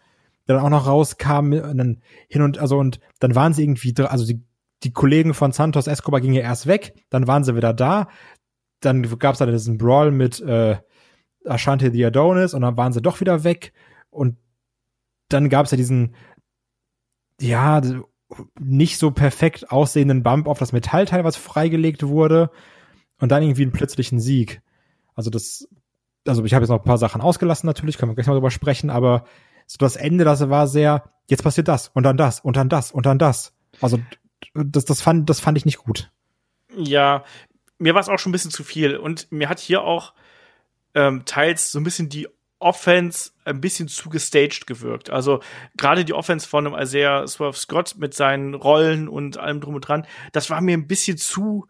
[0.47, 3.95] der dann auch noch rauskam und dann hin und also und dann waren sie irgendwie,
[4.03, 4.41] also die
[4.83, 8.07] die Kollegen von Santos Escobar gingen ja erst weg, dann waren sie wieder da,
[8.79, 10.77] dann gab es da diesen Brawl mit äh,
[11.45, 13.73] Ashante the Adonis und dann waren sie doch wieder weg
[14.09, 14.37] und
[15.29, 16.15] dann gab es ja diesen
[17.39, 17.81] ja
[18.59, 22.49] nicht so perfekt aussehenden Bump auf das Metallteil, was freigelegt wurde
[23.19, 24.61] und dann irgendwie einen plötzlichen Sieg.
[25.15, 25.67] Also das,
[26.27, 28.51] also ich habe jetzt noch ein paar Sachen ausgelassen natürlich, können wir gleich mal drüber
[28.51, 29.25] sprechen, aber
[29.67, 32.91] so das Ende, das war sehr, jetzt passiert das und dann das und dann das
[32.91, 33.53] und dann das.
[33.79, 33.99] Also
[34.53, 36.11] das, das, fand, das fand ich nicht gut.
[36.75, 37.23] Ja,
[37.77, 38.97] mir war es auch schon ein bisschen zu viel.
[38.97, 40.13] Und mir hat hier auch
[40.93, 42.27] ähm, teils so ein bisschen die
[42.59, 45.09] Offense ein bisschen zu gestaged gewirkt.
[45.09, 45.41] Also
[45.77, 49.81] gerade die Offense von einem Isaiah Swerve Scott mit seinen Rollen und allem drum und
[49.81, 51.67] dran, das war mir ein bisschen zu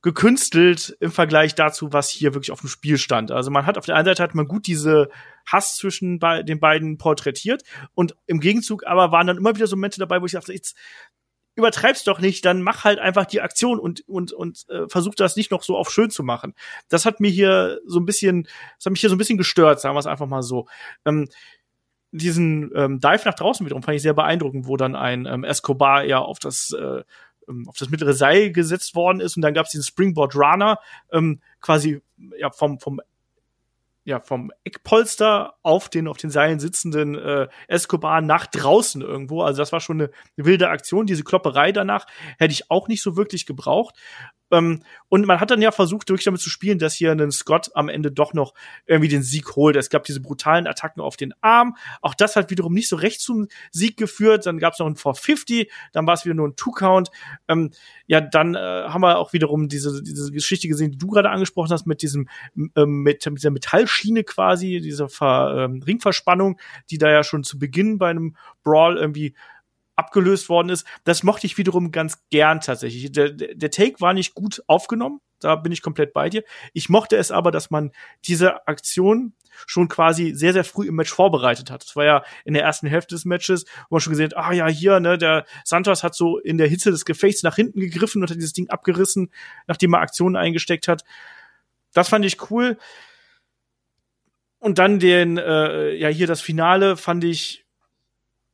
[0.00, 3.32] gekünstelt im Vergleich dazu, was hier wirklich auf dem Spiel stand.
[3.32, 5.08] Also man hat auf der einen Seite hat man gut diese
[5.46, 7.62] Hass zwischen den beiden porträtiert
[7.94, 10.76] und im Gegenzug aber waren dann immer wieder so Momente dabei, wo ich dachte, jetzt
[11.58, 15.36] übertreib's doch nicht, dann mach halt einfach die Aktion und und und äh, versuch das
[15.36, 16.54] nicht noch so auf schön zu machen.
[16.88, 18.44] Das hat mir hier so ein bisschen,
[18.76, 20.66] das hat mich hier so ein bisschen gestört, sagen wir es einfach mal so.
[21.04, 21.28] Ähm,
[22.12, 26.04] diesen ähm, Dive nach draußen wiederum fand ich sehr beeindruckend, wo dann ein ähm, Escobar
[26.04, 27.02] ja auf das äh,
[27.48, 30.78] ähm, auf das mittlere Seil gesetzt worden ist und dann gab es diesen Springboard Runner
[31.12, 32.00] ähm, quasi
[32.38, 33.00] ja vom vom
[34.08, 39.42] ja, vom Eckpolster auf den auf den Seilen sitzenden äh, Escobar nach draußen irgendwo.
[39.42, 41.04] Also das war schon eine, wilde Aktion.
[41.04, 42.06] Diese Klopperei danach
[42.38, 43.98] hätte ich auch nicht so wirklich gebraucht.
[44.50, 47.70] Ähm, und man hat dann ja versucht, wirklich damit zu spielen, dass hier ein Scott
[47.74, 48.54] am Ende doch noch
[48.86, 49.76] irgendwie den Sieg holt.
[49.76, 51.76] Es gab diese brutalen Attacken auf den Arm.
[52.02, 54.46] Auch das hat wiederum nicht so recht zum Sieg geführt.
[54.46, 57.10] Dann gab es noch einen 450, dann war es wieder nur ein Two-Count.
[57.48, 57.70] Ähm,
[58.06, 61.70] ja, dann äh, haben wir auch wiederum diese, diese Geschichte gesehen, die du gerade angesprochen
[61.72, 66.58] hast, mit diesem ähm, mit, mit dieser Metallschiene quasi, dieser Ver, ähm, Ringverspannung,
[66.90, 69.34] die da ja schon zu Beginn bei einem Brawl irgendwie
[69.98, 70.86] abgelöst worden ist.
[71.04, 73.10] Das mochte ich wiederum ganz gern tatsächlich.
[73.12, 76.44] Der, der Take war nicht gut aufgenommen, da bin ich komplett bei dir.
[76.72, 77.92] Ich mochte es aber, dass man
[78.24, 79.34] diese Aktion
[79.66, 81.82] schon quasi sehr, sehr früh im Match vorbereitet hat.
[81.82, 84.52] Das war ja in der ersten Hälfte des Matches, wo man schon gesehen hat, ah
[84.52, 88.22] ja, hier, ne, der Santos hat so in der Hitze des Gefechts nach hinten gegriffen
[88.22, 89.32] und hat dieses Ding abgerissen,
[89.66, 91.02] nachdem er Aktionen eingesteckt hat.
[91.92, 92.78] Das fand ich cool.
[94.60, 97.64] Und dann den, äh, ja, hier das Finale fand ich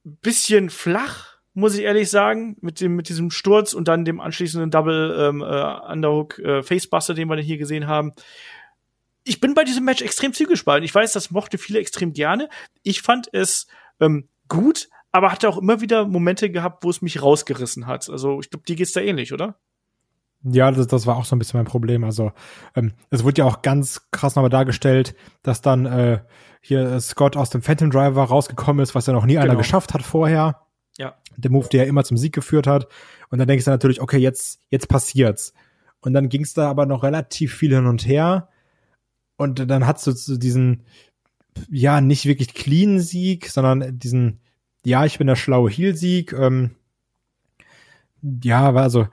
[0.04, 4.70] bisschen flach muss ich ehrlich sagen, mit dem mit diesem Sturz und dann dem anschließenden
[4.70, 8.12] Double ähm, äh, Underhook äh, Facebuster, den wir hier gesehen haben.
[9.24, 10.84] Ich bin bei diesem Match extrem zielgespalten.
[10.84, 12.50] Ich weiß, das mochte viele extrem gerne.
[12.82, 13.66] Ich fand es
[14.00, 18.10] ähm, gut, aber hatte auch immer wieder Momente gehabt, wo es mich rausgerissen hat.
[18.10, 19.56] Also ich glaube, dir geht's da ähnlich, oder?
[20.42, 22.04] Ja, das, das war auch so ein bisschen mein Problem.
[22.04, 22.32] Also
[22.74, 26.20] ähm, es wurde ja auch ganz krass nochmal dargestellt, dass dann äh,
[26.60, 29.44] hier Scott aus dem Phantom Driver rausgekommen ist, was ja noch nie genau.
[29.44, 30.63] einer geschafft hat vorher.
[30.98, 31.16] Ja.
[31.36, 32.88] Der Move, der immer zum Sieg geführt hat.
[33.30, 35.52] Und dann denkst du natürlich, okay, jetzt, jetzt passiert's.
[36.00, 38.48] Und dann ging's da aber noch relativ viel hin und her.
[39.36, 40.84] Und dann hast du diesen,
[41.68, 44.40] ja, nicht wirklich clean Sieg, sondern diesen,
[44.84, 46.32] ja, ich bin der schlaue Heal-Sieg.
[46.32, 46.76] Ähm,
[48.42, 49.08] ja, also,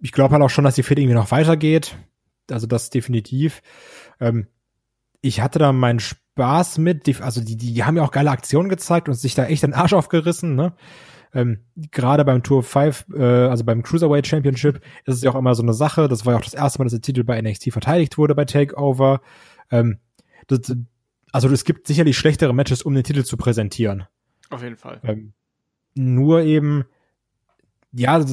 [0.00, 1.96] ich glaube halt auch schon, dass die Fehde irgendwie noch weitergeht.
[2.50, 3.62] Also das definitiv.
[4.20, 4.46] Ähm,
[5.20, 6.25] ich hatte da meinen Spaß
[6.78, 7.06] mit.
[7.06, 9.74] Die, also die, die haben ja auch geile Aktionen gezeigt und sich da echt den
[9.74, 10.54] Arsch aufgerissen.
[10.54, 10.74] Ne?
[11.34, 15.54] Ähm, Gerade beim Tour 5, äh, also beim Cruiserweight Championship, ist es ja auch immer
[15.54, 16.08] so eine Sache.
[16.08, 18.44] Das war ja auch das erste Mal, dass der Titel bei NXT verteidigt wurde bei
[18.44, 19.20] Takeover.
[19.70, 19.98] Ähm,
[20.46, 20.74] das,
[21.32, 24.04] also es gibt sicherlich schlechtere Matches, um den Titel zu präsentieren.
[24.50, 25.00] Auf jeden Fall.
[25.02, 25.32] Ähm,
[25.94, 26.84] nur eben,
[27.92, 28.24] ja,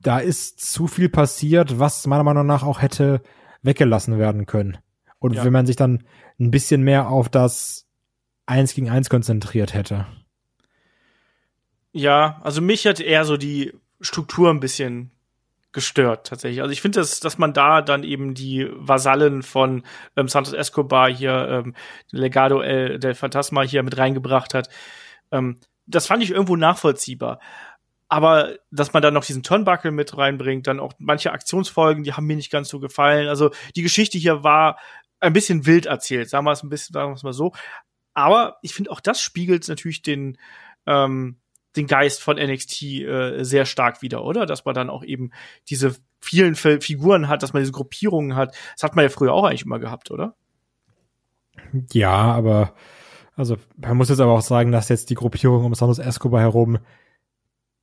[0.00, 3.22] da ist zu viel passiert, was meiner Meinung nach auch hätte
[3.62, 4.78] weggelassen werden können.
[5.22, 5.44] Und ja.
[5.44, 6.02] wenn man sich dann
[6.40, 7.86] ein bisschen mehr auf das
[8.44, 10.06] Eins gegen Eins konzentriert hätte.
[11.92, 15.12] Ja, also mich hat eher so die Struktur ein bisschen
[15.70, 16.60] gestört tatsächlich.
[16.60, 19.84] Also ich finde, dass, dass man da dann eben die Vasallen von
[20.16, 21.74] ähm, Santos Escobar hier, ähm,
[22.10, 24.68] Legado El del Fantasma hier mit reingebracht hat.
[25.30, 27.38] Ähm, das fand ich irgendwo nachvollziehbar.
[28.08, 32.26] Aber dass man dann noch diesen Turnbuckle mit reinbringt, dann auch manche Aktionsfolgen, die haben
[32.26, 33.28] mir nicht ganz so gefallen.
[33.28, 34.78] Also die Geschichte hier war
[35.22, 37.52] ein bisschen wild erzählt, sagen wir es ein bisschen, sagen wir es mal so.
[38.14, 40.36] Aber ich finde auch das spiegelt natürlich den
[40.86, 41.36] ähm,
[41.76, 44.44] den Geist von NXT äh, sehr stark wieder, oder?
[44.44, 45.30] Dass man dann auch eben
[45.70, 48.54] diese vielen Figuren hat, dass man diese Gruppierungen hat.
[48.74, 50.34] Das hat man ja früher auch eigentlich immer gehabt, oder?
[51.92, 52.74] Ja, aber
[53.34, 56.78] also man muss jetzt aber auch sagen, dass jetzt die Gruppierung um Santos Escobar herum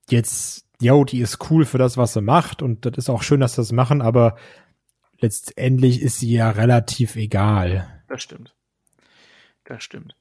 [0.09, 3.39] jetzt, yo, die ist cool für das, was sie macht und das ist auch schön,
[3.39, 4.35] dass sie das machen, aber
[5.21, 8.03] letztendlich ist sie ja relativ egal.
[8.07, 8.53] Das stimmt.
[9.65, 10.15] Das stimmt.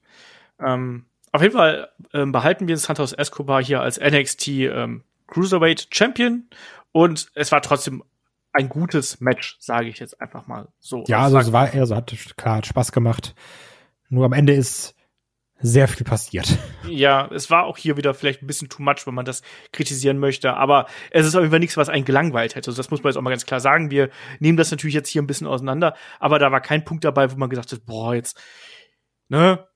[0.61, 6.49] Ähm, auf jeden Fall ähm, behalten wir Santos Escobar hier als NXT ähm, Cruiserweight Champion
[6.93, 8.03] und es war trotzdem
[8.53, 11.05] ein gutes Match, sage ich jetzt einfach mal so.
[11.07, 13.35] Ja, also es war eher so, hat klar hat Spaß gemacht.
[14.09, 14.95] Nur am Ende ist
[15.61, 16.57] sehr viel passiert.
[16.89, 19.43] Ja, es war auch hier wieder vielleicht ein bisschen too much, wenn man das
[19.73, 22.71] kritisieren möchte, aber es ist auf jeden Fall nichts, was einen gelangweilt hätte.
[22.71, 23.91] Also das muss man jetzt auch mal ganz klar sagen.
[23.91, 27.31] Wir nehmen das natürlich jetzt hier ein bisschen auseinander, aber da war kein Punkt dabei,
[27.33, 28.41] wo man gesagt hat, boah, jetzt,
[29.29, 29.67] ne,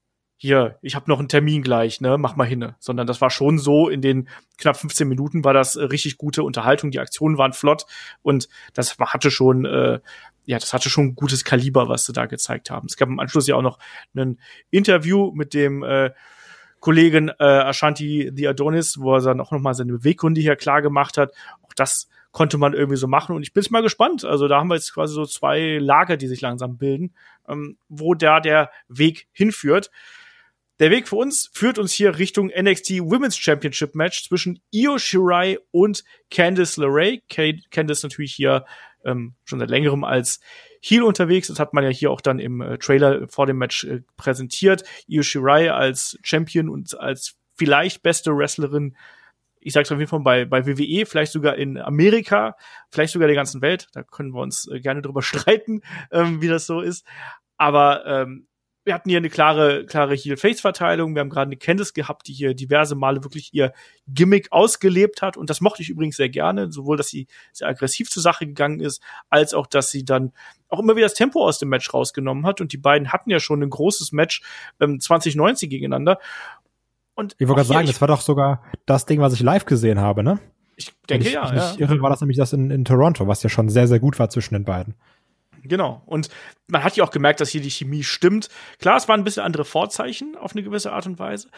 [0.42, 2.74] hier, ich habe noch einen Termin gleich, ne, mach mal hin.
[2.80, 6.42] Sondern das war schon so, in den knapp 15 Minuten war das äh, richtig gute
[6.42, 7.86] Unterhaltung, die Aktionen waren flott
[8.22, 10.00] und das hatte schon, äh,
[10.44, 12.86] ja, das hatte schon ein gutes Kaliber, was sie da gezeigt haben.
[12.86, 13.78] Es gab im Anschluss ja auch noch
[14.14, 16.10] ein Interview mit dem äh,
[16.80, 20.82] Kollegen äh, Ashanti The Adonis, wo er dann auch noch mal seine Beweggründe hier klar
[20.82, 21.32] gemacht hat.
[21.62, 24.24] Auch das konnte man irgendwie so machen und ich bin mal gespannt.
[24.24, 27.14] Also da haben wir jetzt quasi so zwei Lager, die sich langsam bilden,
[27.48, 29.90] ähm, wo da der Weg hinführt.
[30.80, 35.58] Der Weg für uns führt uns hier Richtung NXT Women's Championship Match zwischen Io Shirai
[35.70, 37.20] und Candice LeRae.
[37.28, 38.64] Candice natürlich hier
[39.04, 40.40] ähm, schon seit längerem als
[40.80, 41.48] Heel unterwegs.
[41.48, 44.82] Das hat man ja hier auch dann im äh, Trailer vor dem Match äh, präsentiert.
[45.06, 48.96] Io als Champion und als vielleicht beste Wrestlerin
[49.64, 52.56] ich sag's auf jeden Fall bei, bei WWE, vielleicht sogar in Amerika,
[52.90, 53.88] vielleicht sogar der ganzen Welt.
[53.92, 57.06] Da können wir uns äh, gerne drüber streiten, ähm, wie das so ist.
[57.56, 58.48] Aber ähm,
[58.84, 61.14] wir hatten hier eine klare, klare Heel-Face-Verteilung.
[61.14, 63.72] Wir haben gerade eine Candice gehabt, die hier diverse Male wirklich ihr
[64.08, 65.36] Gimmick ausgelebt hat.
[65.36, 66.72] Und das mochte ich übrigens sehr gerne.
[66.72, 70.32] Sowohl, dass sie sehr aggressiv zur Sache gegangen ist, als auch, dass sie dann
[70.68, 72.60] auch immer wieder das Tempo aus dem Match rausgenommen hat.
[72.60, 74.42] Und die beiden hatten ja schon ein großes Match
[74.80, 76.18] ähm, 2019 gegeneinander.
[77.14, 80.00] Und ich wollte gerade sagen, das war doch sogar das Ding, was ich live gesehen
[80.00, 80.40] habe, ne?
[80.74, 81.44] Ich denke ich, ja.
[81.52, 81.86] Ich ja.
[81.86, 84.30] irre, war das nämlich das in, in Toronto, was ja schon sehr, sehr gut war
[84.30, 84.94] zwischen den beiden.
[85.62, 86.02] Genau.
[86.06, 86.28] Und
[86.68, 88.48] man hat ja auch gemerkt, dass hier die Chemie stimmt.
[88.78, 91.48] Klar, es waren ein bisschen andere Vorzeichen auf eine gewisse Art und Weise.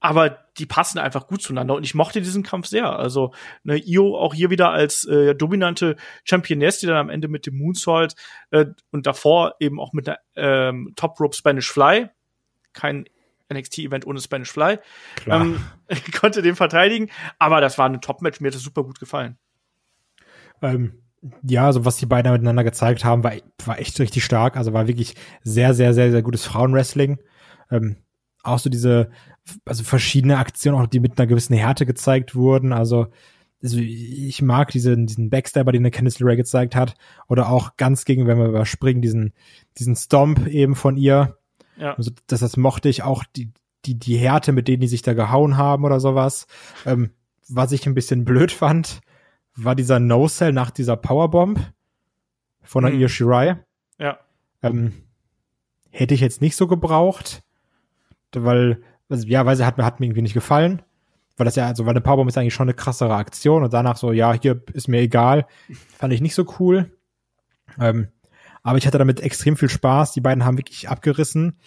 [0.00, 2.98] Aber die passen einfach gut zueinander und ich mochte diesen Kampf sehr.
[2.98, 7.46] Also ne, Io auch hier wieder als äh, dominante Championess, die dann am Ende mit
[7.46, 8.14] dem Moonsault
[8.50, 12.10] äh, und davor eben auch mit der ähm, Top Rope Spanish Fly,
[12.74, 13.06] kein
[13.50, 14.78] NXT-Event ohne Spanish Fly,
[15.26, 15.64] ähm,
[16.20, 17.10] konnte den verteidigen.
[17.38, 19.38] Aber das war ein Top-Match, mir hat das super gut gefallen.
[20.60, 21.03] Ähm,
[21.42, 23.32] ja, also was die beiden miteinander gezeigt haben, war,
[23.64, 24.56] war echt richtig stark.
[24.56, 27.18] Also war wirklich sehr, sehr, sehr, sehr gutes Frauenwrestling.
[27.70, 27.96] Ähm,
[28.42, 29.10] auch so diese,
[29.64, 32.72] also verschiedene Aktionen, auch die mit einer gewissen Härte gezeigt wurden.
[32.72, 33.06] Also,
[33.62, 36.94] also ich mag diesen, diesen Backstabber, den der Candice LeRae gezeigt hat.
[37.28, 39.32] Oder auch ganz gegen, wenn wir überspringen, diesen,
[39.78, 41.38] diesen Stomp eben von ihr.
[41.78, 41.94] Ja.
[41.94, 43.50] Also das, das mochte ich auch, die,
[43.86, 46.46] die, die Härte, mit denen die sich da gehauen haben oder sowas.
[46.84, 47.10] Ähm,
[47.48, 49.00] was ich ein bisschen blöd fand,
[49.56, 51.60] war dieser No-Cell nach dieser Powerbomb
[52.62, 53.00] von der hm.
[53.00, 53.56] Io Shirai.
[53.98, 54.18] Ja.
[54.62, 54.92] Ähm,
[55.90, 57.42] hätte ich jetzt nicht so gebraucht,
[58.34, 60.82] weil, also, ja, weil sie hat, hat mir irgendwie nicht gefallen.
[61.36, 63.96] Weil das ja, also, weil eine Powerbomb ist eigentlich schon eine krassere Aktion und danach
[63.96, 65.46] so, ja, hier ist mir egal.
[65.98, 66.96] Fand ich nicht so cool.
[67.78, 68.08] Ähm,
[68.62, 70.12] aber ich hatte damit extrem viel Spaß.
[70.12, 71.58] Die beiden haben wirklich abgerissen.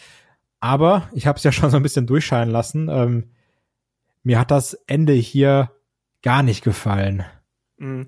[0.59, 2.89] Aber ich habe es ja schon so ein bisschen durchscheinen lassen.
[2.89, 3.31] Ähm,
[4.23, 5.71] mir hat das Ende hier
[6.21, 7.23] gar nicht gefallen.
[7.77, 8.07] Mhm.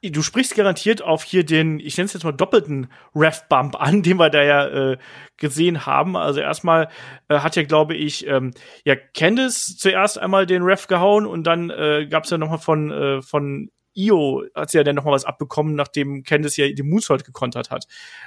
[0.00, 4.16] Du sprichst garantiert auf hier den, ich nenne es jetzt mal doppelten Ref-Bump an, den
[4.18, 4.98] wir da ja äh,
[5.38, 6.16] gesehen haben.
[6.16, 6.88] Also erstmal
[7.28, 8.52] äh, hat ja, glaube ich, ähm,
[8.84, 12.92] ja Candice zuerst einmal den Ref gehauen und dann äh, gab es ja nochmal von,
[12.92, 17.24] äh, von Io hat sie ja dann nochmal was abbekommen, nachdem Candice ja den Moonsault
[17.24, 17.86] gekontert hat.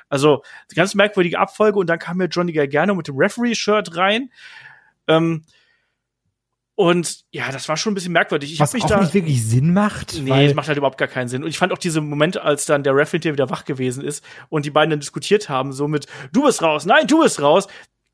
[0.10, 0.44] Also
[0.76, 4.30] ganz merkwürdige Abfolge und dann kam ja Johnny Gargano mit dem Referee-Shirt rein.
[5.08, 5.44] Ähm,
[6.82, 8.52] und ja, das war schon ein bisschen merkwürdig.
[8.54, 10.20] Ich Was mich auch da nicht wirklich Sinn macht.
[10.20, 11.44] Nee, das macht halt überhaupt gar keinen Sinn.
[11.44, 14.26] Und ich fand auch diese Momente, als dann der Ref hinterher wieder wach gewesen ist
[14.50, 17.68] und die beiden dann diskutiert haben, so mit, du bist raus, nein, du bist raus.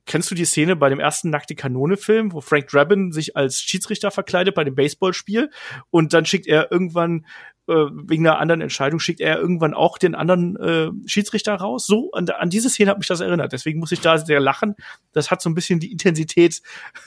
[0.05, 4.11] Kennst du die Szene bei dem ersten Nackte Kanone-Film, wo Frank Drabin sich als Schiedsrichter
[4.11, 5.49] verkleidet bei dem Baseballspiel
[5.89, 7.25] und dann schickt er irgendwann
[7.67, 11.85] äh, wegen einer anderen Entscheidung schickt er irgendwann auch den anderen äh, Schiedsrichter raus.
[11.85, 13.53] So, an, an diese Szene hat mich das erinnert.
[13.53, 14.75] Deswegen muss ich da sehr lachen.
[15.11, 16.61] Das hat so ein bisschen die Intensität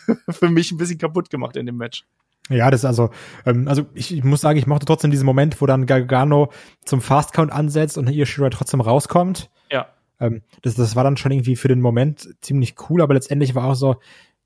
[0.31, 2.05] für mich ein bisschen kaputt gemacht in dem Match.
[2.51, 3.11] Ja, das ist also,
[3.47, 6.51] ähm, also ich, ich muss sagen, ich mochte trotzdem diesen Moment, wo dann Gargano
[6.85, 9.51] zum Fast Count ansetzt und hier Shira trotzdem rauskommt.
[9.71, 9.87] Ja.
[10.19, 13.65] Ähm, das, das war dann schon irgendwie für den Moment ziemlich cool, aber letztendlich war
[13.65, 13.97] auch so,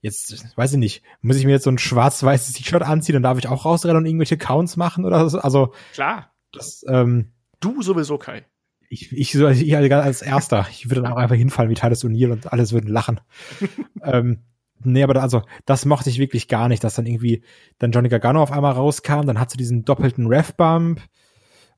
[0.04, 3.38] jetzt, weiß ich nicht, muss ich mir jetzt so ein schwarz-weißes T-Shirt anziehen, dann darf
[3.38, 5.38] ich auch rausrennen und irgendwelche Counts machen oder so?
[5.38, 5.72] Also.
[5.94, 6.30] Klar.
[6.52, 8.44] Das, ähm, du sowieso, Kai.
[8.90, 10.66] Ich, ich, ich als Erster.
[10.70, 13.20] Ich würde dann auch einfach hinfallen wie Titus O'Neill und alles würden lachen.
[14.02, 14.40] ähm,
[14.84, 17.42] nee, aber da, also, das mochte ich wirklich gar nicht, dass dann irgendwie
[17.78, 21.00] dann Johnny Gargano auf einmal rauskam, dann hat sie diesen doppelten Ref-Bump,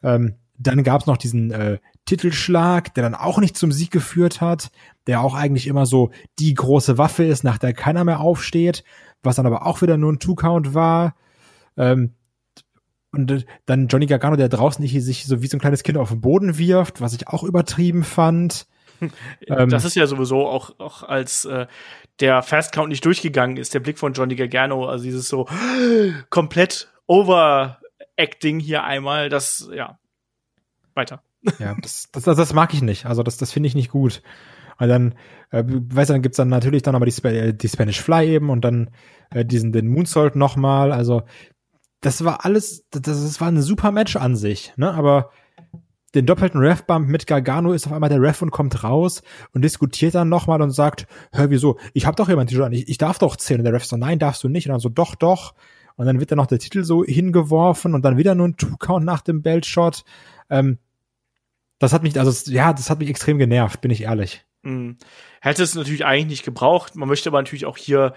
[0.02, 4.70] ähm, dann gab's noch diesen äh, Titelschlag, der dann auch nicht zum Sieg geführt hat,
[5.06, 8.84] der auch eigentlich immer so die große Waffe ist, nach der keiner mehr aufsteht,
[9.22, 11.14] was dann aber auch wieder nur ein Two-Count war.
[11.76, 12.14] Ähm,
[13.12, 16.20] und dann Johnny Gargano, der draußen sich so wie so ein kleines Kind auf den
[16.20, 18.66] Boden wirft, was ich auch übertrieben fand.
[19.46, 21.66] Ähm, das ist ja sowieso auch, auch als äh,
[22.18, 25.46] der Fast Count nicht durchgegangen ist, der Blick von Johnny Gargano, also dieses so
[26.30, 29.98] komplett Overacting hier einmal, das, ja,
[30.94, 31.22] weiter.
[31.58, 33.06] Ja, das, das, das, mag ich nicht.
[33.06, 34.22] Also das, das finde ich nicht gut.
[34.78, 35.14] Und dann,
[35.50, 38.50] äh, weißt du, dann gibt's dann natürlich dann aber die, äh, die Spanish Fly eben
[38.50, 38.90] und dann
[39.30, 40.92] äh, diesen den Moonsault nochmal.
[40.92, 41.22] Also
[42.00, 44.92] das war alles, das, das war ein super Match an sich, ne?
[44.92, 45.30] Aber
[46.14, 50.14] den doppelten Ref-Bump mit Gargano ist auf einmal der Ref und kommt raus und diskutiert
[50.14, 51.78] dann nochmal und sagt, hör, wieso?
[51.92, 53.60] Ich hab doch jemand T-Shirt an, ich, ich darf doch zählen.
[53.60, 54.66] Und der Ref so, nein, darfst du nicht.
[54.66, 55.54] Und dann so, doch, doch.
[55.96, 59.04] Und dann wird dann noch der Titel so hingeworfen und dann wieder nur ein Two-Count
[59.04, 60.04] nach dem Belt-Shot.
[60.48, 60.78] Ähm,
[61.78, 64.44] das hat mich, also ja, das hat mich extrem genervt, bin ich ehrlich.
[64.62, 64.96] Mhm.
[65.40, 66.96] Hätte es natürlich eigentlich nicht gebraucht.
[66.96, 68.14] Man möchte aber natürlich auch hier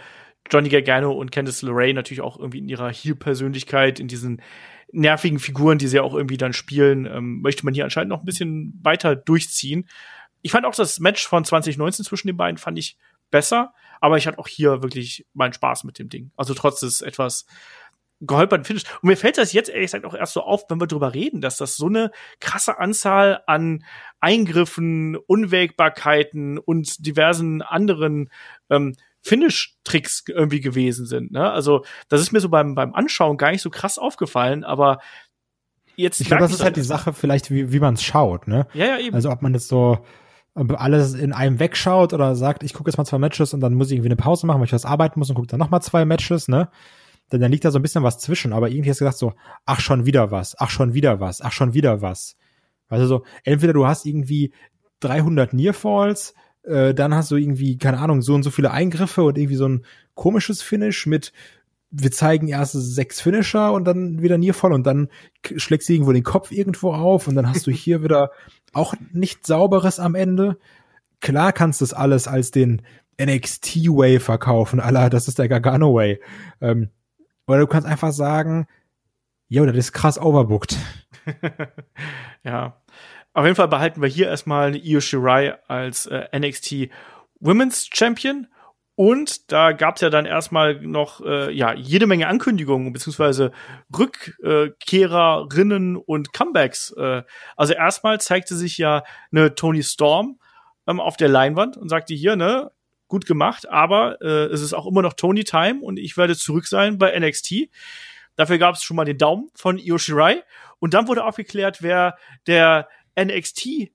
[0.49, 4.41] Johnny Gargano und Candice LeRae natürlich auch irgendwie in ihrer Heel-Persönlichkeit, in diesen
[4.91, 8.25] nervigen Figuren, die sie auch irgendwie dann spielen, ähm, möchte man hier anscheinend noch ein
[8.25, 9.87] bisschen weiter durchziehen.
[10.41, 12.97] Ich fand auch das Match von 2019 zwischen den beiden fand ich
[13.29, 16.31] besser, aber ich hatte auch hier wirklich meinen Spaß mit dem Ding.
[16.35, 17.45] Also trotz des etwas
[18.21, 18.83] geholperten Finish.
[19.01, 21.41] Und mir fällt das jetzt ehrlich gesagt auch erst so auf, wenn wir drüber reden,
[21.41, 23.83] dass das so eine krasse Anzahl an
[24.19, 28.29] Eingriffen, Unwägbarkeiten und diversen anderen
[28.69, 31.31] ähm, Finish-Tricks irgendwie gewesen sind.
[31.31, 31.49] Ne?
[31.49, 34.99] Also das ist mir so beim, beim Anschauen gar nicht so krass aufgefallen, aber
[35.95, 36.21] jetzt.
[36.21, 38.67] Ich glaube, das ist halt die Sache, vielleicht, wie, wie man es schaut, ne?
[38.73, 39.15] Ja, ja, eben.
[39.15, 39.99] Also ob man jetzt so
[40.55, 43.87] alles in einem wegschaut oder sagt, ich gucke jetzt mal zwei Matches und dann muss
[43.87, 45.81] ich irgendwie eine Pause machen, weil ich was arbeiten muss und gucke dann noch mal
[45.81, 46.69] zwei Matches, ne?
[47.31, 49.33] Denn dann liegt da so ein bisschen was zwischen, aber irgendwie hast du gesagt so,
[49.65, 52.35] ach schon wieder was, ach schon wieder was, ach schon wieder was.
[52.87, 54.51] Also so, entweder du hast irgendwie
[55.01, 59.37] 300 Nearfalls, äh, dann hast du irgendwie, keine Ahnung, so und so viele Eingriffe und
[59.37, 61.31] irgendwie so ein komisches Finish mit
[61.91, 65.09] wir zeigen erst sechs Finisher und dann wieder Nearfall und dann
[65.55, 68.31] schlägst du irgendwo den Kopf irgendwo auf und dann hast du hier wieder
[68.73, 70.57] auch nicht sauberes am Ende.
[71.19, 72.83] Klar kannst du es alles als den
[73.19, 76.21] NXT Way verkaufen, aller, das ist der Gargano Way.
[76.61, 76.89] Ähm,
[77.49, 78.67] oder du kannst einfach sagen,
[79.47, 80.77] jo, das ist krass overbooked.
[82.43, 82.81] ja.
[83.33, 86.89] Auf jeden Fall behalten wir hier erstmal Io Shirai als äh, NXT
[87.39, 88.47] Women's Champion
[88.95, 93.53] und da gab es ja dann erstmal noch äh, ja jede Menge Ankündigungen beziehungsweise
[93.97, 96.91] Rückkehrerinnen und Comebacks.
[96.97, 97.23] Äh,
[97.55, 100.39] also erstmal zeigte sich ja eine Tony Storm
[100.85, 102.71] ähm, auf der Leinwand und sagte hier ne
[103.09, 106.67] gut gemacht, aber äh, es ist auch immer noch Tony Time und ich werde zurück
[106.67, 107.69] sein bei NXT.
[108.35, 110.43] Dafür gab es schon mal den Daumen von Io Shirai
[110.79, 112.87] und dann wurde aufgeklärt, wer der
[113.19, 113.91] NXT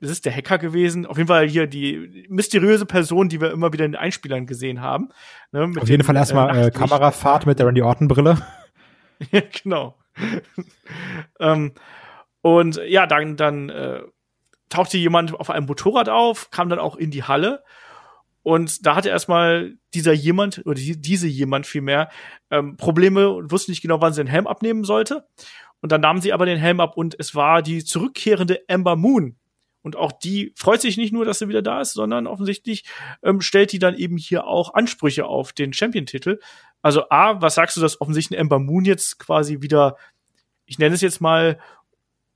[0.00, 1.06] das ist der Hacker gewesen.
[1.06, 4.80] Auf jeden Fall hier die mysteriöse Person, die wir immer wieder in den Einspielern gesehen
[4.80, 5.08] haben.
[5.50, 8.38] Ne, Auf jeden den, Fall erstmal äh, äh Kamerafahrt mit der Randy Orton Brille.
[9.32, 9.96] ja, genau.
[11.40, 11.72] ähm,
[12.42, 14.02] und ja, dann, dann äh,
[14.68, 17.64] tauchte jemand auf einem Motorrad auf, kam dann auch in die Halle.
[18.48, 22.08] Und da hatte erstmal dieser jemand, oder die, diese jemand vielmehr,
[22.50, 25.26] ähm, Probleme und wusste nicht genau, wann sie den Helm abnehmen sollte.
[25.82, 29.36] Und dann nahmen sie aber den Helm ab und es war die zurückkehrende Amber Moon,
[29.82, 32.84] und auch die freut sich nicht nur, dass sie wieder da ist, sondern offensichtlich
[33.22, 36.40] ähm, stellt die dann eben hier auch Ansprüche auf den Champion-Titel.
[36.82, 39.96] Also A, was sagst du, dass offensichtlich ein Ember Moon jetzt quasi wieder,
[40.66, 41.58] ich nenne es jetzt mal,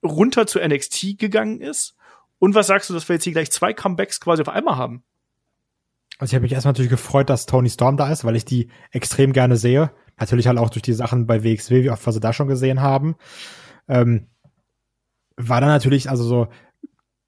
[0.04, 1.96] runter zu NXT gegangen ist?
[2.38, 5.04] Und was sagst du, dass wir jetzt hier gleich zwei Comebacks quasi auf einmal haben?
[6.22, 8.68] Also ich habe mich erstmal natürlich gefreut, dass Tony Storm da ist, weil ich die
[8.92, 9.90] extrem gerne sehe.
[10.20, 12.80] Natürlich halt auch durch die Sachen bei WXW, wie oft wir sie da schon gesehen
[12.80, 13.16] haben.
[13.88, 14.28] Ähm,
[15.36, 16.46] war dann natürlich, also so,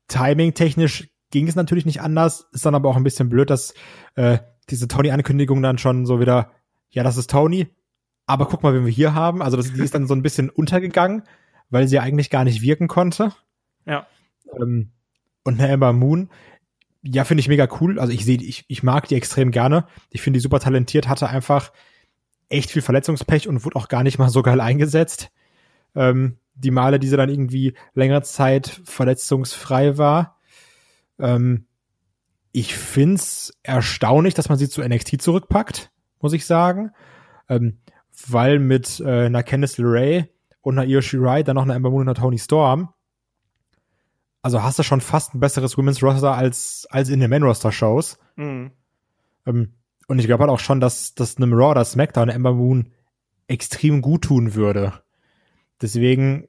[0.07, 2.47] timing-technisch ging es natürlich nicht anders.
[2.53, 3.75] Ist dann aber auch ein bisschen blöd, dass
[4.15, 4.39] äh,
[4.71, 6.53] diese Tony-Ankündigung dann schon so wieder,
[6.91, 7.67] ja, das ist Tony,
[8.27, 9.43] aber guck mal, wen wir hier haben.
[9.43, 11.25] Also das, die ist dann so ein bisschen untergegangen,
[11.69, 13.33] weil sie eigentlich gar nicht wirken konnte.
[13.87, 14.07] Ja.
[14.57, 14.93] Ähm,
[15.43, 16.31] und eine Ember Moon,
[17.05, 17.99] ja, finde ich mega cool.
[17.99, 19.87] Also ich sehe, ich, ich mag die extrem gerne.
[20.11, 21.71] Ich finde die super talentiert, hatte einfach
[22.49, 25.31] echt viel Verletzungspech und wurde auch gar nicht mal so geil eingesetzt.
[25.95, 30.39] Ähm, die Male, die sie dann irgendwie längere Zeit verletzungsfrei war.
[31.19, 31.67] Ähm,
[32.53, 35.91] ich find's erstaunlich, dass man sie zu NXT zurückpackt,
[36.21, 36.93] muss ich sagen.
[37.49, 37.79] Ähm,
[38.29, 40.29] weil mit äh, einer Candice LeRae
[40.63, 42.95] und einer Io Shirai dann noch eine Ember Moon und einer Tony Storm
[44.45, 47.73] also hast du schon fast ein besseres Women's Roster als, als in den Men Roster
[47.73, 48.19] Shows.
[48.37, 48.73] Mhm.
[49.47, 49.73] Ähm,
[50.07, 52.91] und ich glaube halt auch schon, dass, dass einem Raw oder SmackDown Ember Moon
[53.49, 54.93] extrem gut tun würde.
[55.81, 56.47] Deswegen,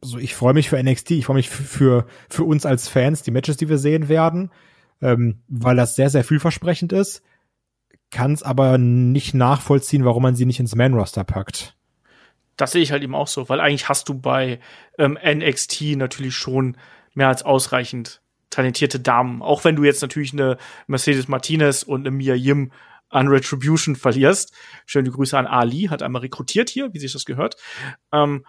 [0.00, 3.32] so ich freue mich für NXT, ich freue mich für, für uns als Fans, die
[3.32, 4.52] Matches, die wir sehen werden,
[5.00, 7.24] ähm, weil das sehr, sehr vielversprechend ist,
[8.12, 11.76] kann es aber nicht nachvollziehen, warum man sie nicht ins Man-Roster packt.
[12.56, 14.60] Das sehe ich halt eben auch so, weil eigentlich hast du bei
[14.98, 16.76] ähm, NXT natürlich schon
[17.14, 19.42] mehr als ausreichend talentierte Damen.
[19.42, 22.70] Auch wenn du jetzt natürlich eine Mercedes Martinez und eine Mia Yim
[23.12, 24.54] an Retribution verlierst.
[24.86, 27.56] Schöne Grüße an Ali, hat einmal rekrutiert hier, wie sich das gehört.
[28.12, 28.44] Ähm,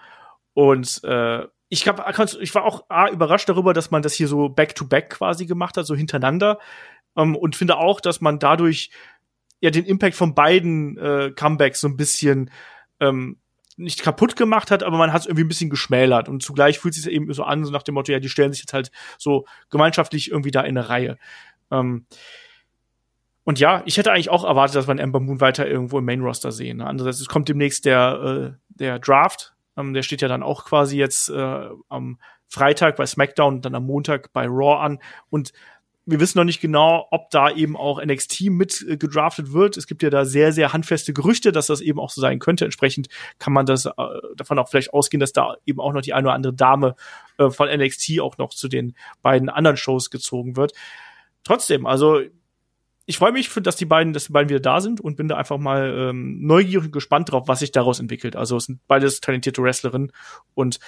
[0.54, 4.49] und äh, ich, hab, ich war auch A, überrascht darüber, dass man das hier so
[4.49, 6.60] back-to-back -back quasi gemacht hat, so hintereinander.
[7.18, 8.91] Ähm, und finde auch, dass man dadurch
[9.60, 12.51] ja den Impact von beiden äh, Comebacks so ein bisschen
[12.99, 13.39] ähm,
[13.78, 16.96] nicht kaputt gemacht hat, aber man hat es irgendwie ein bisschen geschmälert und zugleich fühlt
[16.96, 18.92] es sich eben so an, so nach dem Motto, ja, die stellen sich jetzt halt
[19.18, 21.18] so gemeinschaftlich irgendwie da in eine Reihe.
[21.72, 22.06] Ähm,
[23.44, 26.22] und ja, ich hätte eigentlich auch erwartet, dass wir Ember Moon weiter irgendwo im Main
[26.22, 26.82] Roster sehen.
[26.82, 29.54] Andererseits, es kommt demnächst der, äh, der Draft.
[29.76, 33.76] Ähm, der steht ja dann auch quasi jetzt äh, am Freitag bei SmackDown und dann
[33.76, 35.00] am Montag bei Raw an.
[35.30, 35.52] Und
[36.06, 39.78] wir wissen noch nicht genau, ob da eben auch NXT mit äh, gedraftet wird.
[39.78, 42.66] Es gibt ja da sehr, sehr handfeste Gerüchte, dass das eben auch so sein könnte.
[42.66, 43.08] Entsprechend
[43.39, 43.91] kann man das äh,
[44.36, 46.95] davon auch vielleicht ausgehen, dass da eben auch noch die eine oder andere Dame
[47.38, 50.74] äh, von NXT auch noch zu den beiden anderen Shows gezogen wird.
[51.43, 52.22] Trotzdem, also
[53.06, 55.38] ich freue mich, dass die beiden, dass die beiden wieder da sind und bin da
[55.38, 58.36] einfach mal ähm, neugierig und gespannt drauf, was sich daraus entwickelt.
[58.36, 60.12] Also es sind beides talentierte Wrestlerinnen
[60.54, 60.80] und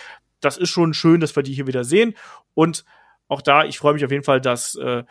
[0.42, 2.16] das ist schon schön, dass wir die hier wieder sehen.
[2.54, 2.86] Und
[3.28, 5.04] auch da, ich freue mich auf jeden Fall, dass äh,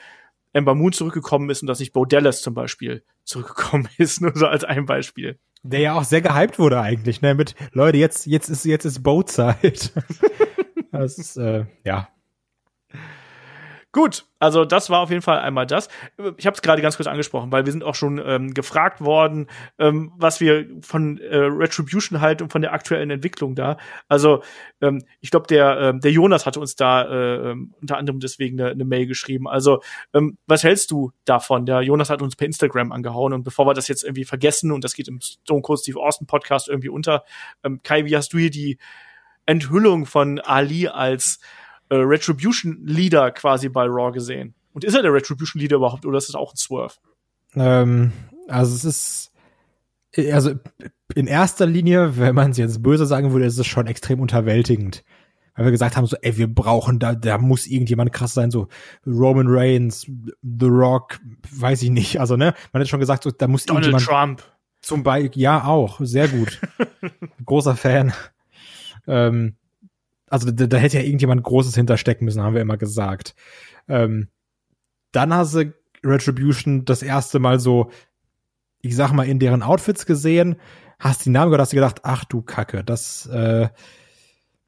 [0.53, 4.47] Ember Moon zurückgekommen ist und dass nicht Bo Dallas zum Beispiel zurückgekommen ist, nur so
[4.47, 5.39] als ein Beispiel.
[5.63, 7.35] Der ja auch sehr gehypt wurde eigentlich, ne?
[7.35, 9.93] Mit Leute, jetzt, jetzt ist jetzt ist Bo-Zeit.
[10.93, 12.09] das ist, äh, ja,
[13.95, 15.89] Gut, also das war auf jeden Fall einmal das.
[16.37, 19.47] Ich habe es gerade ganz kurz angesprochen, weil wir sind auch schon ähm, gefragt worden,
[19.79, 23.77] ähm, was wir von äh, Retribution halten und von der aktuellen Entwicklung da.
[24.09, 24.43] Also
[24.81, 28.61] ähm, ich glaube, der ähm, der Jonas hatte uns da äh, ähm, unter anderem deswegen
[28.61, 29.47] eine, eine Mail geschrieben.
[29.47, 29.81] Also
[30.13, 31.65] ähm, was hältst du davon?
[31.65, 34.83] Der Jonas hat uns per Instagram angehauen und bevor wir das jetzt irgendwie vergessen und
[34.83, 37.23] das geht im Stone Cold Steve Austin Podcast irgendwie unter,
[37.63, 38.77] ähm, Kai, wie hast du hier die
[39.47, 41.39] Enthüllung von Ali als
[41.89, 44.55] äh, Retribution Leader quasi bei Raw gesehen.
[44.73, 46.95] Und ist er der Retribution Leader überhaupt oder ist es auch ein Swerve?
[47.55, 48.13] Ähm,
[48.49, 49.33] also es ist,
[50.33, 50.53] also
[51.15, 55.05] in erster Linie, wenn man es jetzt böse sagen würde, ist es schon extrem unterwältigend.
[55.55, 58.67] Weil wir gesagt haben, so, ey, wir brauchen da, da muss irgendjemand krass sein, so
[59.07, 60.05] Roman Reigns,
[60.43, 61.21] The Rock,
[61.53, 62.19] weiß ich nicht.
[62.19, 64.41] Also, ne, man hat schon gesagt, so, da muss Donald irgendjemand.
[64.41, 64.43] Trump.
[64.81, 66.61] Zum Beispiel, ja, auch, sehr gut.
[67.47, 68.13] Großer Fan.
[69.07, 69.55] Ähm,
[70.35, 73.37] also da, da hätte ja irgendjemand Großes hinterstecken müssen, haben wir immer gesagt.
[73.87, 74.27] Ähm,
[75.13, 75.73] dann hast du
[76.03, 77.93] Retribution das erste Mal so,
[78.83, 80.57] ich sag mal, in deren Outfits gesehen,
[80.99, 83.69] hast die Namen gehört, hast du gedacht, ach du Kacke, das, äh,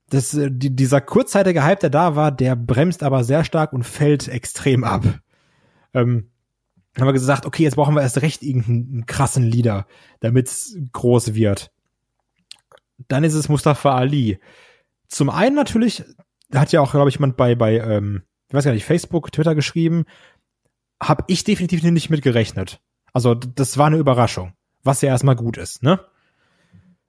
[0.09, 3.83] das, äh, die, dieser kurzzeitige Hype, der da war, der bremst aber sehr stark und
[3.83, 5.05] fällt extrem ab.
[5.95, 6.31] Ähm,
[6.97, 9.89] haben wir gesagt, okay, jetzt brauchen wir erst recht irgendeinen krassen Leader,
[10.21, 11.73] damit's groß wird.
[13.09, 14.39] Dann ist es Mustafa Ali.
[15.09, 16.05] Zum einen natürlich,
[16.53, 19.55] hat ja auch, glaube ich, jemand bei, bei, ähm, ich weiß gar nicht, Facebook, Twitter
[19.55, 20.05] geschrieben,
[21.03, 22.81] habe ich definitiv nicht mitgerechnet.
[23.13, 24.53] Also das war eine Überraschung,
[24.83, 26.01] was ja erstmal gut ist, ne?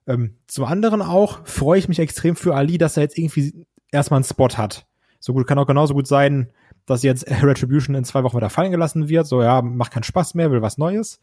[0.06, 4.18] Ähm, zum anderen auch freue ich mich extrem für Ali, dass er jetzt irgendwie erstmal
[4.18, 4.86] einen Spot hat.
[5.20, 6.50] So gut kann auch genauso gut sein,
[6.86, 9.26] dass jetzt Retribution in zwei Wochen wieder fallen gelassen wird.
[9.26, 11.20] So ja, macht keinen Spaß mehr, will was Neues.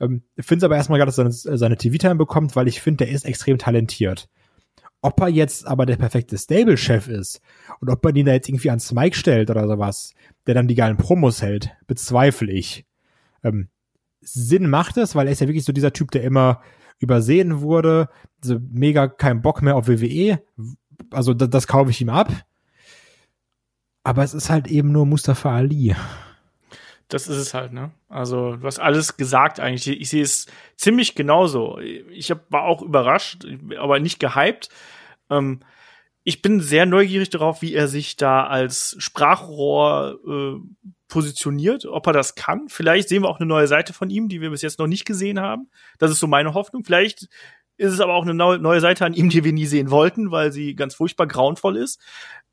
[0.00, 3.04] Ähm, finde es aber erstmal gerade, dass er seine, seine TV-Time bekommt, weil ich finde,
[3.04, 4.28] der ist extrem talentiert.
[5.00, 7.40] Ob er jetzt aber der perfekte Stable-Chef ist
[7.80, 10.12] und ob man ihn da jetzt irgendwie ans Mike stellt oder sowas,
[10.46, 12.84] der dann die geilen Promos hält, bezweifle ich.
[13.44, 13.68] Ähm,
[14.20, 16.60] Sinn macht es, weil er ist ja wirklich so dieser Typ, der immer
[16.98, 18.08] übersehen wurde,
[18.42, 20.42] so mega kein Bock mehr auf WWE.
[21.10, 22.32] Also das, das kaufe ich ihm ab.
[24.02, 25.94] Aber es ist halt eben nur Mustafa Ali.
[27.08, 27.90] Das ist es halt, ne?
[28.08, 30.00] Also, du hast alles gesagt eigentlich.
[30.00, 30.46] Ich sehe es
[30.76, 31.78] ziemlich genauso.
[31.78, 33.46] Ich hab, war auch überrascht,
[33.78, 34.68] aber nicht gehypt.
[35.30, 35.60] Ähm,
[36.24, 42.12] ich bin sehr neugierig darauf, wie er sich da als Sprachrohr äh, positioniert, ob er
[42.12, 42.68] das kann.
[42.68, 45.06] Vielleicht sehen wir auch eine neue Seite von ihm, die wir bis jetzt noch nicht
[45.06, 45.70] gesehen haben.
[45.98, 46.84] Das ist so meine Hoffnung.
[46.84, 47.28] Vielleicht
[47.78, 50.52] ist es aber auch eine neue Seite an ihm, die wir nie sehen wollten, weil
[50.52, 52.00] sie ganz furchtbar grauenvoll ist.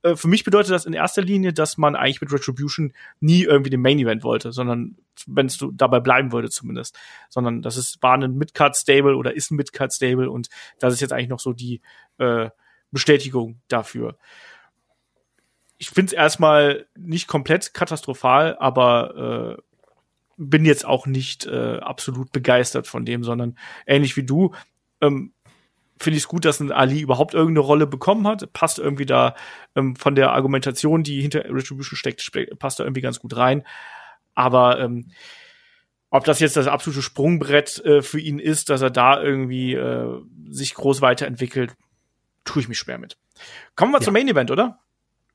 [0.06, 3.72] Äh, für mich bedeutet das in erster Linie, dass man eigentlich mit Retribution nie irgendwie
[3.72, 6.97] den Main Event wollte, sondern wenn es dabei bleiben würde zumindest,
[7.30, 10.49] sondern das ist war ein Midcard Stable oder ist ein Midcard Stable und
[10.80, 11.82] das ist jetzt eigentlich noch so die
[12.20, 12.49] äh,
[12.91, 14.18] Bestätigung dafür.
[15.78, 19.62] Ich finde es erstmal nicht komplett katastrophal, aber äh,
[20.38, 24.53] bin jetzt auch nicht äh, absolut begeistert von dem, sondern ähnlich wie du
[25.01, 25.34] ähm,
[25.98, 28.52] finde ich es gut, dass ein Ali überhaupt irgendeine Rolle bekommen hat.
[28.54, 29.36] Passt irgendwie da
[29.76, 32.30] ähm, von der Argumentation, die hinter Retribution steckt,
[32.60, 33.64] passt da irgendwie ganz gut rein.
[34.34, 35.12] Aber ähm,
[36.10, 40.22] ob das jetzt das absolute Sprungbrett äh, für ihn ist, dass er da irgendwie äh,
[40.50, 41.76] sich groß weiterentwickelt,
[42.43, 43.18] tue ich mich schwer mit.
[43.76, 44.06] Kommen wir ja.
[44.06, 44.80] zum Main Event, oder?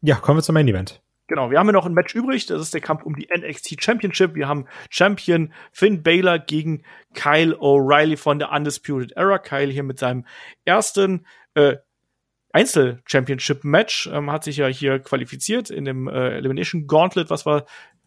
[0.01, 1.03] Ja, kommen wir zum Main Event.
[1.31, 2.47] Genau, wir haben ja noch ein Match übrig.
[2.47, 4.35] Das ist der Kampf um die NXT Championship.
[4.35, 6.83] Wir haben Champion Finn Baylor gegen
[7.14, 9.39] Kyle O'Reilly von der Undisputed Era.
[9.39, 10.26] Kyle hier mit seinem
[10.64, 11.24] ersten
[11.55, 11.76] äh,
[12.53, 17.64] Einzel-Championship-Match ähm, hat sich ja hier qualifiziert in dem äh, Elimination Gauntlet, was wir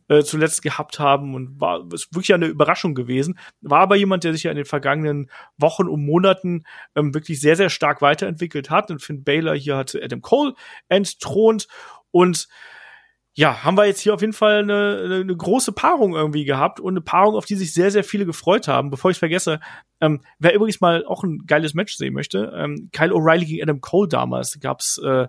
[0.10, 3.40] äh, zuletzt gehabt haben und war ist wirklich eine Überraschung gewesen.
[3.62, 7.56] War aber jemand, der sich ja in den vergangenen Wochen und Monaten ähm, wirklich sehr,
[7.56, 8.92] sehr stark weiterentwickelt hat.
[8.92, 10.56] Und Finn Baylor hier hat Adam Cole
[10.90, 11.70] entthront
[12.12, 12.50] und
[13.36, 16.94] ja, haben wir jetzt hier auf jeden Fall eine, eine, große Paarung irgendwie gehabt und
[16.94, 18.92] eine Paarung, auf die sich sehr, sehr viele gefreut haben.
[18.92, 19.60] Bevor ich vergesse,
[20.02, 23.82] ähm, wer übrigens mal auch ein geiles Match sehen möchte, ähm, Kyle O'Reilly gegen Adam
[23.82, 25.28] Cole damals gab's äh,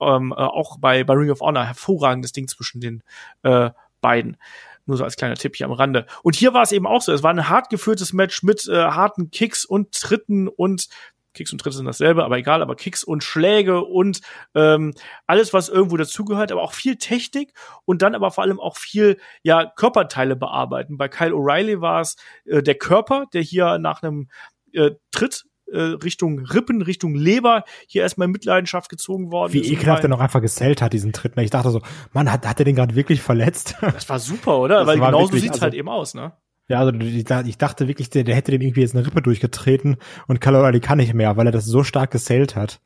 [0.00, 3.02] ähm, äh, auch bei, bei Ring of Honor hervorragendes Ding zwischen den
[3.42, 4.38] äh, beiden.
[4.86, 6.06] Nur so als kleiner Tipp hier am Rande.
[6.22, 7.12] Und hier war es eben auch so.
[7.12, 10.88] Es war ein hart geführtes Match mit äh, harten Kicks und Tritten und
[11.34, 14.20] Kicks und Tritte sind dasselbe, aber egal, aber Kicks und Schläge und
[14.54, 14.94] ähm,
[15.26, 17.54] alles, was irgendwo dazugehört, aber auch viel Technik
[17.84, 20.96] und dann aber vor allem auch viel ja Körperteile bearbeiten.
[20.96, 24.28] Bei Kyle O'Reilly war es äh, der Körper, der hier nach einem
[24.72, 30.02] äh, Tritt äh, Richtung Rippen, Richtung Leber hier erstmal in Mitleidenschaft gezogen worden Wie ekelhaft
[30.02, 31.36] er noch einfach gesellt hat, diesen Tritt.
[31.38, 31.80] Ich dachte so,
[32.12, 33.76] Mann, hat, hat er den gerade wirklich verletzt?
[33.80, 34.80] Das war super, oder?
[34.80, 36.32] Das Weil genauso sieht's also- halt eben aus, ne?
[36.72, 40.40] Ja, also ich, dachte wirklich, der, der hätte dem irgendwie jetzt eine Rippe durchgetreten und
[40.40, 42.80] Kyle kann nicht mehr, weil er das so stark gesellt hat.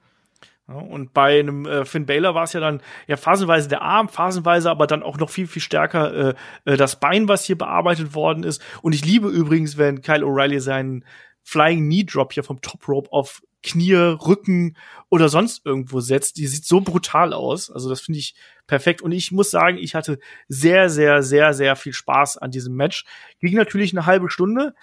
[0.66, 4.72] Und bei einem äh, Finn Baylor war es ja dann ja phasenweise der Arm, phasenweise
[4.72, 6.34] aber dann auch noch viel, viel stärker äh,
[6.64, 8.61] äh, das Bein, was hier bearbeitet worden ist.
[8.82, 11.05] Und ich liebe übrigens, wenn Kyle O'Reilly seinen
[11.45, 14.76] Flying Knee Drop hier vom Top Rope auf Knie, Rücken
[15.08, 16.36] oder sonst irgendwo setzt.
[16.36, 17.70] Die sieht so brutal aus.
[17.70, 18.34] Also das finde ich
[18.66, 19.02] perfekt.
[19.02, 23.04] Und ich muss sagen, ich hatte sehr, sehr, sehr, sehr viel Spaß an diesem Match.
[23.40, 24.74] Ging natürlich eine halbe Stunde,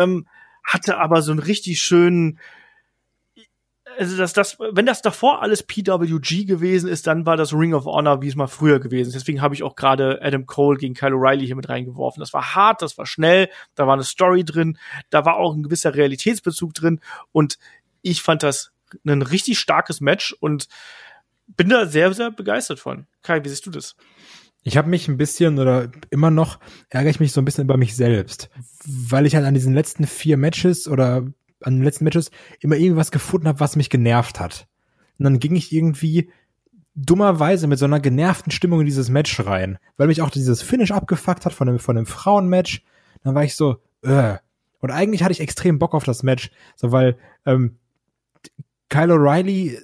[0.00, 0.26] ähm,
[0.64, 2.38] hatte aber so einen richtig schönen
[3.98, 7.84] also das, das, wenn das davor alles PWG gewesen ist, dann war das Ring of
[7.84, 9.14] Honor, wie es mal früher gewesen ist.
[9.14, 12.20] Deswegen habe ich auch gerade Adam Cole gegen Kyle O'Reilly hier mit reingeworfen.
[12.20, 14.78] Das war hart, das war schnell, da war eine Story drin,
[15.10, 17.00] da war auch ein gewisser Realitätsbezug drin
[17.32, 17.58] und
[18.02, 18.72] ich fand das
[19.06, 20.68] ein richtig starkes Match und
[21.46, 23.06] bin da sehr, sehr begeistert von.
[23.22, 23.96] Kai, wie siehst du das?
[24.62, 26.58] Ich habe mich ein bisschen oder immer noch
[26.90, 28.50] ärgere ich mich so ein bisschen über mich selbst,
[28.84, 31.26] weil ich halt an diesen letzten vier Matches oder
[31.62, 32.30] an den letzten Matches
[32.60, 34.66] immer irgendwas gefunden habe, was mich genervt hat.
[35.18, 36.30] Und dann ging ich irgendwie
[36.94, 40.90] dummerweise mit so einer genervten Stimmung in dieses Match rein, weil mich auch dieses Finish
[40.90, 42.82] abgefuckt hat von einem, von einem Frauenmatch.
[43.22, 44.36] Dann war ich so, äh.
[44.78, 47.76] Und eigentlich hatte ich extrem Bock auf das Match, so weil ähm,
[48.90, 49.78] Kyle O'Reilly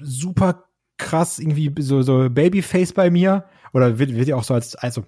[0.00, 0.64] super
[0.98, 5.04] krass irgendwie so, so Babyface bei mir oder wird, wird ja auch so als, also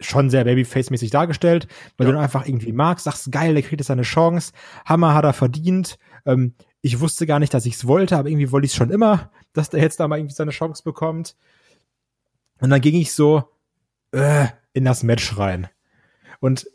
[0.00, 1.66] schon sehr Babyface-mäßig dargestellt,
[1.96, 2.12] weil Ja.
[2.12, 4.52] du ihn einfach irgendwie magst, sagst, geil, der kriegt jetzt seine Chance,
[4.84, 8.52] Hammer hat er verdient, ähm, ich wusste gar nicht, dass ich es wollte, aber irgendwie
[8.52, 11.34] wollte ich es schon immer, dass der jetzt da mal irgendwie seine Chance bekommt.
[12.60, 13.44] Und dann ging ich so
[14.12, 15.68] äh, in das Match rein.
[16.40, 16.66] Und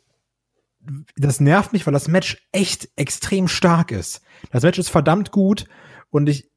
[1.15, 4.21] das nervt mich, weil das Match echt extrem stark ist.
[4.51, 5.65] Das Match ist verdammt gut
[6.11, 6.49] und ich,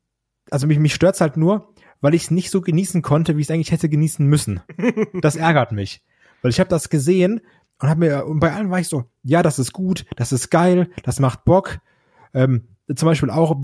[0.50, 3.46] also mich, mich stört's halt nur, weil ich es nicht so genießen konnte, wie ich
[3.46, 4.60] es eigentlich hätte genießen müssen.
[5.20, 6.02] Das ärgert mich.
[6.42, 7.40] Weil ich habe das gesehen
[7.78, 10.50] und habe mir, und bei allen war ich so, ja, das ist gut, das ist
[10.50, 11.78] geil, das macht Bock.
[12.34, 13.60] Ähm, zum Beispiel auch,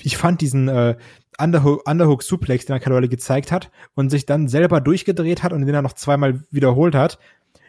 [0.00, 0.96] ich fand diesen äh,
[1.38, 5.66] Underhook, Underhook Suplex, den er Carole gezeigt hat und sich dann selber durchgedreht hat und
[5.66, 7.18] den er noch zweimal wiederholt hat.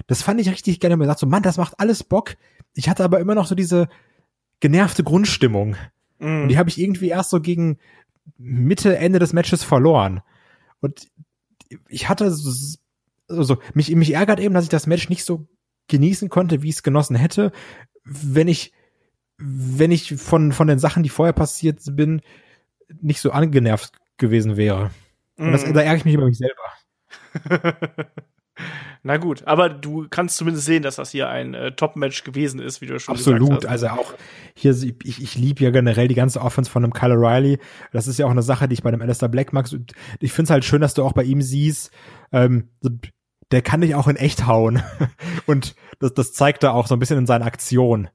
[0.08, 0.98] Das fand ich richtig gerne.
[0.98, 2.36] Mir gesagt so, Mann, das macht alles Bock.
[2.74, 3.88] Ich hatte aber immer noch so diese
[4.60, 5.76] genervte Grundstimmung.
[6.24, 7.78] Und die habe ich irgendwie erst so gegen
[8.38, 10.22] Mitte, Ende des Matches verloren.
[10.80, 11.08] Und
[11.88, 12.78] ich hatte so,
[13.30, 15.48] also mich, mich ärgert eben, dass ich das Match nicht so
[15.88, 17.52] genießen konnte, wie ich es genossen hätte,
[18.04, 18.72] wenn ich,
[19.38, 22.22] wenn ich von, von den Sachen, die vorher passiert bin,
[23.02, 24.92] nicht so angenervt gewesen wäre.
[25.38, 25.74] Und das, Mhm.
[25.74, 26.62] da ärgere ich mich über mich selber.
[29.02, 32.82] Na gut, aber du kannst zumindest sehen, dass das hier ein äh, Top-Match gewesen ist,
[32.82, 33.50] wie du schon Absolut.
[33.50, 33.72] gesagt hast.
[33.72, 34.14] Also auch
[34.54, 37.60] hier, ich, ich liebe ja generell die ganze Offense von einem Kyle O'Reilly.
[37.92, 39.68] Das ist ja auch eine Sache, die ich bei dem Alistair Black mag.
[40.20, 41.92] Ich finde es halt schön, dass du auch bei ihm siehst,
[42.32, 42.70] ähm,
[43.52, 44.82] der kann dich auch in echt hauen.
[45.46, 48.10] Und das, das zeigt er auch so ein bisschen in seinen Aktionen.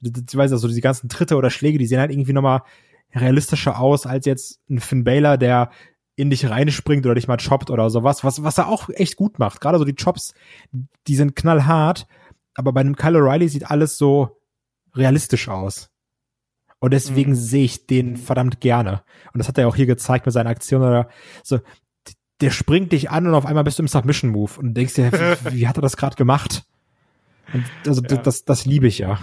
[0.00, 2.62] Ich weiß also, diese ganzen Tritte oder Schläge, die sehen halt irgendwie nochmal
[3.14, 5.70] realistischer aus als jetzt ein Finn Baylor, der
[6.16, 9.38] in dich reinspringt oder dich mal choppt oder sowas, was, was er auch echt gut
[9.38, 9.60] macht.
[9.60, 10.34] Gerade so die Chops,
[11.06, 12.06] die sind knallhart,
[12.54, 14.40] aber bei einem Kyle O'Reilly sieht alles so
[14.94, 15.88] realistisch aus.
[16.80, 17.36] Und deswegen Mhm.
[17.36, 19.02] sehe ich den verdammt gerne.
[19.32, 21.08] Und das hat er auch hier gezeigt mit seinen Aktionen oder
[21.42, 21.60] so.
[22.40, 25.12] Der springt dich an und auf einmal bist du im Submission Move und denkst dir,
[25.46, 26.64] wie, wie hat er das gerade gemacht?
[27.52, 28.16] Und also Ja.
[28.16, 29.18] das, das liebe ich ja.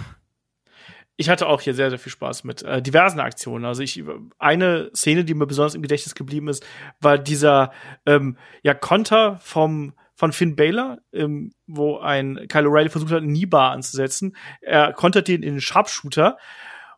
[1.20, 3.66] Ich hatte auch hier sehr, sehr viel Spaß mit äh, diversen Aktionen.
[3.66, 4.02] Also ich
[4.38, 6.66] eine Szene, die mir besonders im Gedächtnis geblieben ist,
[6.98, 7.72] war dieser
[8.06, 13.34] ähm, ja Konter vom von Finn Baylor, ähm, wo ein Kyle O'Reilly versucht hat, einen
[13.34, 14.34] Kneebar anzusetzen.
[14.62, 16.38] Er kontert den in den Sharpshooter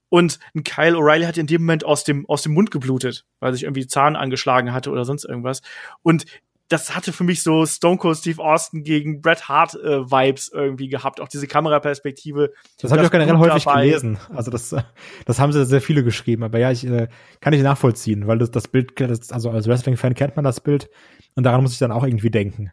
[0.08, 3.52] und ein Kyle O'Reilly hat in dem Moment aus dem aus dem Mund geblutet, weil
[3.52, 5.62] sich irgendwie Zahn angeschlagen hatte oder sonst irgendwas.
[6.02, 6.26] Und
[6.72, 10.88] das hatte für mich so Stone Cold Steve Austin gegen Bret Hart äh, Vibes irgendwie
[10.88, 12.52] gehabt, auch diese Kameraperspektive.
[12.80, 13.86] Das habe ich auch generell häufig dabei.
[13.86, 14.18] gelesen.
[14.34, 14.82] Also das, äh,
[15.26, 16.42] das haben sehr, sehr viele geschrieben.
[16.42, 17.08] Aber ja, ich äh,
[17.40, 20.88] kann ich nachvollziehen, weil das, das Bild, das, also als Wrestling-Fan kennt man das Bild
[21.34, 22.70] und daran muss ich dann auch irgendwie denken.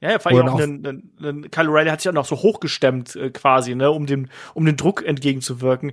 [0.00, 2.24] Ja, ja, vor allem auch, auch- einen, einen, einen Kyle O'Reilly hat sich auch noch
[2.24, 5.92] so hochgestemmt äh, quasi, ne, um dem um den Druck entgegenzuwirken.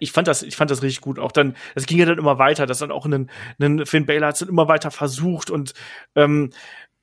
[0.00, 1.20] Ich fand das ich fand das richtig gut.
[1.20, 3.30] Auch dann das ging ja dann immer weiter, dass dann auch einen,
[3.60, 5.72] einen Finn Balor hat dann immer weiter versucht und
[6.16, 6.50] ähm,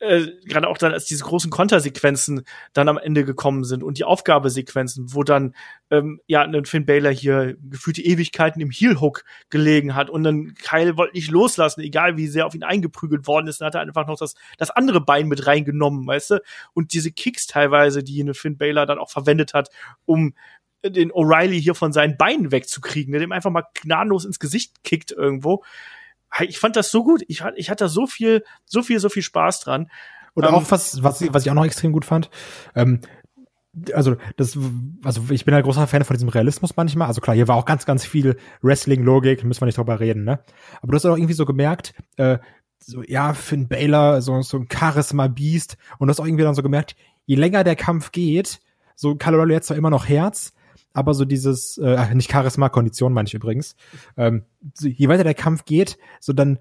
[0.01, 2.43] äh, gerade auch dann, als diese großen Kontersequenzen
[2.73, 5.53] dann am Ende gekommen sind und die Aufgabesequenzen, wo dann
[5.91, 10.55] ähm, ja ein Finn Baylor hier gefühlte Ewigkeiten im Heel Hook gelegen hat und dann
[10.55, 13.81] Kyle wollte nicht loslassen, egal wie sehr auf ihn eingeprügelt worden ist, dann hat er
[13.81, 16.41] einfach noch das das andere Bein mit reingenommen, weißt du?
[16.73, 19.69] Und diese Kicks teilweise, die eine Finn Baylor dann auch verwendet hat,
[20.05, 20.33] um
[20.83, 25.11] den O'Reilly hier von seinen Beinen wegzukriegen, der dem einfach mal gnadenlos ins Gesicht kickt
[25.11, 25.63] irgendwo
[26.39, 27.23] ich fand das so gut.
[27.27, 29.89] Ich, ich hatte da so viel, so viel, so viel Spaß dran.
[30.33, 32.29] Und ähm, auch was, was, was ich auch noch extrem gut fand,
[32.75, 33.01] ähm,
[33.93, 34.57] also das,
[35.03, 37.07] also ich bin halt großer Fan von diesem Realismus manchmal.
[37.07, 40.39] Also klar, hier war auch ganz, ganz viel Wrestling-Logik, müssen wir nicht drüber reden, ne?
[40.81, 42.39] Aber du hast auch irgendwie so gemerkt, äh,
[42.79, 45.77] so, ja, Finn Baylor, so, so ein Charisma-Beast.
[45.99, 48.59] Und du hast auch irgendwie dann so gemerkt, je länger der Kampf geht,
[48.95, 50.53] so Colorado jetzt zwar immer noch Herz,
[50.93, 53.75] aber so dieses, äh, nicht Charisma, Kondition meine ich übrigens,
[54.17, 54.43] ähm,
[54.79, 56.59] je weiter der Kampf geht, so dann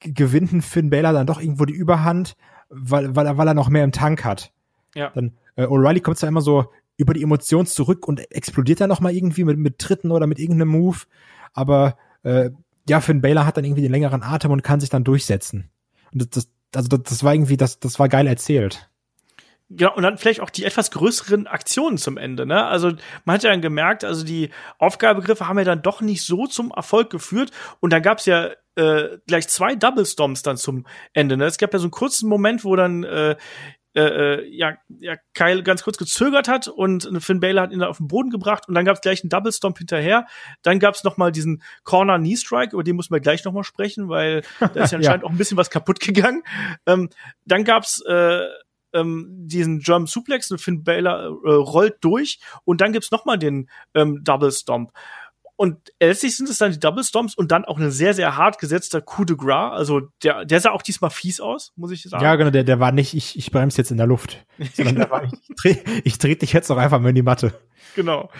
[0.00, 2.36] gewinnt ein Finn Balor dann doch irgendwo die Überhand,
[2.68, 4.52] weil, weil, er, weil er noch mehr im Tank hat.
[4.94, 5.10] Ja.
[5.14, 9.00] Dann äh, O'Reilly kommt zwar immer so über die Emotionen zurück und explodiert dann noch
[9.00, 10.98] mal irgendwie mit, mit Tritten oder mit irgendeinem Move,
[11.52, 12.50] aber äh,
[12.88, 15.70] ja, Finn Balor hat dann irgendwie den längeren Atem und kann sich dann durchsetzen.
[16.12, 18.89] Und das, das also das, das war irgendwie, das, das war geil erzählt.
[19.72, 22.66] Genau, und dann vielleicht auch die etwas größeren Aktionen zum Ende, ne?
[22.66, 22.90] Also
[23.24, 26.72] man hat ja dann gemerkt, also die Aufgabegriffe haben ja dann doch nicht so zum
[26.72, 27.52] Erfolg geführt.
[27.78, 31.36] Und dann gab's ja äh, gleich zwei Double Stomps dann zum Ende.
[31.36, 31.44] Ne?
[31.44, 33.36] Es gab ja so einen kurzen Moment, wo dann äh,
[33.94, 37.90] äh, äh ja, ja, Kyle ganz kurz gezögert hat und Finn Baylor hat ihn dann
[37.90, 40.26] auf den Boden gebracht und dann gab's gleich einen Double Stomp hinterher.
[40.62, 43.62] Dann gab's noch mal diesen Corner Knee Strike, über den müssen wir gleich noch mal
[43.62, 45.22] sprechen, weil da ist ja anscheinend ja.
[45.22, 46.42] auch ein bisschen was kaputt gegangen.
[46.86, 47.08] Ähm,
[47.44, 48.48] dann gab's äh,
[48.92, 53.38] ähm, diesen German Suplex und Finn Balor äh, rollt durch und dann gibt's noch mal
[53.38, 54.92] den ähm, Double Stomp.
[55.60, 58.58] Und letztlich sind es dann die Double Stomps und dann auch ein sehr, sehr hart
[58.58, 59.76] gesetzter Coup de Gras.
[59.76, 62.24] Also der, der sah auch diesmal fies aus, muss ich sagen.
[62.24, 64.42] Ja, genau, der, der war nicht, ich, ich bremse jetzt in der Luft.
[64.72, 67.20] Sondern der war, ich, ich, dreh, ich dreh dich jetzt auch einfach mal in die
[67.20, 67.52] Matte.
[67.94, 68.30] Genau.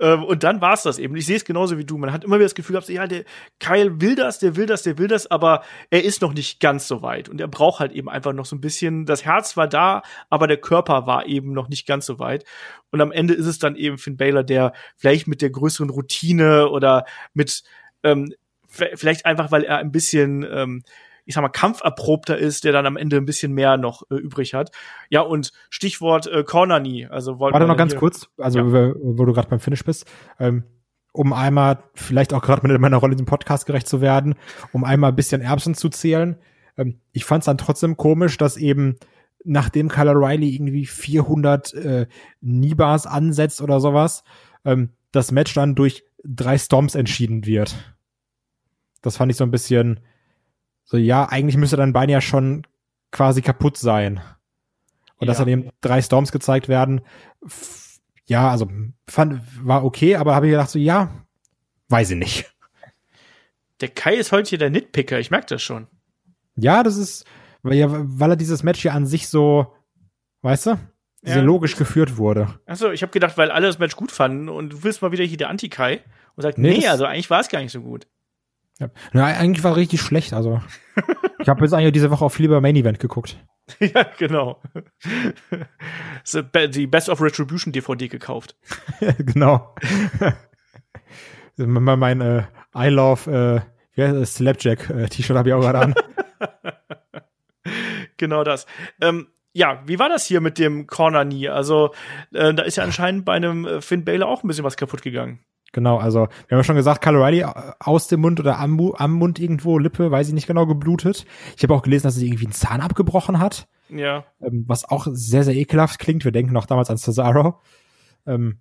[0.00, 1.14] Ähm, und dann war es das eben.
[1.16, 1.98] Ich sehe es genauso wie du.
[1.98, 3.24] Man hat immer wieder das Gefühl gehabt, ja, der
[3.60, 6.88] Kyle will das, der will das, der will das, aber er ist noch nicht ganz
[6.88, 7.28] so weit.
[7.28, 10.46] Und er braucht halt eben einfach noch so ein bisschen, das Herz war da, aber
[10.46, 12.44] der Körper war eben noch nicht ganz so weit.
[12.90, 16.68] Und am Ende ist es dann eben Finn Baylor, der vielleicht mit der größeren Routine
[16.68, 17.62] oder mit
[18.02, 18.32] ähm,
[18.68, 20.82] vielleicht einfach, weil er ein bisschen ähm,
[21.28, 24.54] ich sag mal, kampferprobter ist, der dann am Ende ein bisschen mehr noch äh, übrig
[24.54, 24.70] hat.
[25.10, 27.06] Ja, und Stichwort äh, Corner Knee.
[27.06, 28.94] Also Warte noch ganz kurz, also ja.
[28.98, 30.06] wo, du gerade beim Finish bist.
[30.40, 30.64] Ähm,
[31.12, 34.36] um einmal, vielleicht auch gerade mit meiner Rolle in diesem Podcast gerecht zu werden,
[34.72, 36.36] um einmal ein bisschen Erbsen zu zählen.
[36.78, 38.96] Ähm, ich fand es dann trotzdem komisch, dass eben
[39.44, 42.06] nachdem Kyle Riley irgendwie 400 äh,
[42.40, 44.24] Nibars ansetzt oder sowas,
[44.64, 47.76] ähm, das Match dann durch drei Stomps entschieden wird.
[49.02, 50.00] Das fand ich so ein bisschen,
[50.90, 52.66] so, ja, eigentlich müsste dein Bein ja schon
[53.12, 54.22] quasi kaputt sein.
[55.16, 55.26] Und ja.
[55.26, 57.02] dass dann eben drei Storms gezeigt werden,
[58.24, 58.70] ja, also
[59.06, 61.10] fand, war okay, aber habe ich gedacht so, ja,
[61.88, 62.54] weiß ich nicht.
[63.80, 65.88] Der Kai ist heute hier der Nitpicker, ich merke das schon.
[66.56, 67.26] Ja, das ist,
[67.62, 69.74] weil, ja, weil er dieses Match hier an sich so,
[70.40, 70.78] weißt du,
[71.22, 71.42] sehr ja.
[71.42, 72.58] logisch geführt wurde.
[72.64, 75.24] Achso, ich habe gedacht, weil alle das Match gut fanden und du willst mal wieder
[75.24, 76.00] hier der Anti-Kai
[76.34, 78.06] und sagt, nee, nee also eigentlich war es gar nicht so gut.
[78.78, 78.90] Ja.
[79.12, 80.32] Na, eigentlich war richtig schlecht.
[80.32, 80.60] Also
[81.40, 83.44] ich habe jetzt eigentlich diese Woche auch viel über Main Event geguckt.
[83.80, 84.62] ja, genau.
[86.72, 88.56] die Best of Retribution DVD gekauft.
[89.18, 89.74] genau.
[91.56, 93.64] mein, mein äh, I Love
[93.96, 95.94] äh, ja, Slapjack äh, T-Shirt habe ich auch gerade an.
[98.16, 98.66] genau das.
[99.00, 101.48] Ähm, ja, wie war das hier mit dem Corner Knee?
[101.48, 101.92] Also,
[102.32, 105.02] äh, da ist ja anscheinend bei einem äh, Finn Baylor auch ein bisschen was kaputt
[105.02, 105.40] gegangen.
[105.72, 108.80] Genau, also wir haben ja schon gesagt, Kyle O'Reilly äh, aus dem Mund oder am,
[108.96, 111.26] am Mund irgendwo, Lippe, weiß ich nicht genau, geblutet.
[111.56, 113.68] Ich habe auch gelesen, dass er irgendwie einen Zahn abgebrochen hat.
[113.90, 114.24] Ja.
[114.40, 116.24] Ähm, was auch sehr, sehr ekelhaft klingt.
[116.24, 117.60] Wir denken noch damals an Cesaro.
[118.26, 118.60] Ähm,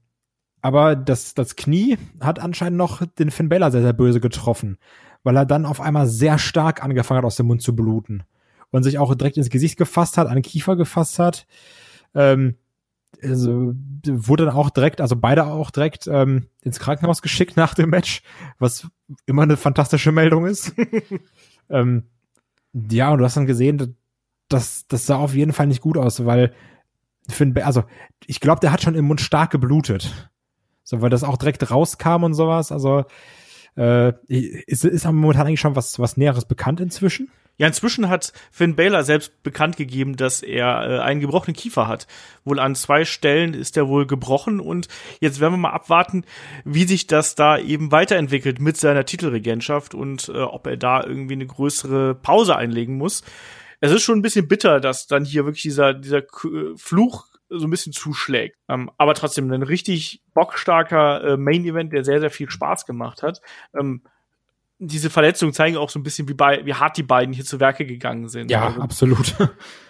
[0.61, 4.77] aber das, das Knie hat anscheinend noch den Finn Bella sehr, sehr böse getroffen,
[5.23, 8.23] weil er dann auf einmal sehr stark angefangen hat, aus dem Mund zu bluten.
[8.69, 11.47] Und sich auch direkt ins Gesicht gefasst hat, an den Kiefer gefasst hat.
[12.13, 12.55] Ähm,
[13.23, 13.73] also,
[14.05, 18.21] wurde dann auch direkt, also beide auch direkt ähm, ins Krankenhaus geschickt nach dem Match,
[18.59, 18.87] was
[19.25, 20.73] immer eine fantastische Meldung ist.
[21.69, 22.03] ähm,
[22.73, 23.95] ja, und du hast dann gesehen,
[24.49, 26.53] das, das sah auf jeden Fall nicht gut aus, weil
[27.29, 27.83] Finn, also
[28.25, 30.31] ich glaube, der hat schon im Mund stark geblutet.
[30.83, 32.71] So, weil das auch direkt rauskam und sowas.
[32.71, 33.03] Also
[33.75, 37.29] äh, ist, ist momentan eigentlich schon was, was Näheres bekannt inzwischen?
[37.57, 42.05] Ja, inzwischen hat Finn Baylor selbst bekannt gegeben, dass er äh, einen gebrochenen Kiefer hat.
[42.45, 44.87] Wohl an zwei Stellen ist er wohl gebrochen und
[45.19, 46.23] jetzt werden wir mal abwarten,
[46.65, 51.33] wie sich das da eben weiterentwickelt mit seiner Titelregentschaft und äh, ob er da irgendwie
[51.33, 53.23] eine größere Pause einlegen muss.
[53.79, 56.21] es ist schon ein bisschen bitter, dass dann hier wirklich dieser, dieser
[56.75, 58.57] Fluch so ein bisschen zuschlägt.
[58.69, 63.41] Ähm, aber trotzdem ein richtig bockstarker äh, Main-Event, der sehr, sehr viel Spaß gemacht hat.
[63.77, 64.03] Ähm,
[64.79, 67.59] diese Verletzungen zeigen auch so ein bisschen, wie, bei, wie hart die beiden hier zu
[67.59, 68.51] Werke gegangen sind.
[68.51, 69.35] Ja, also, absolut.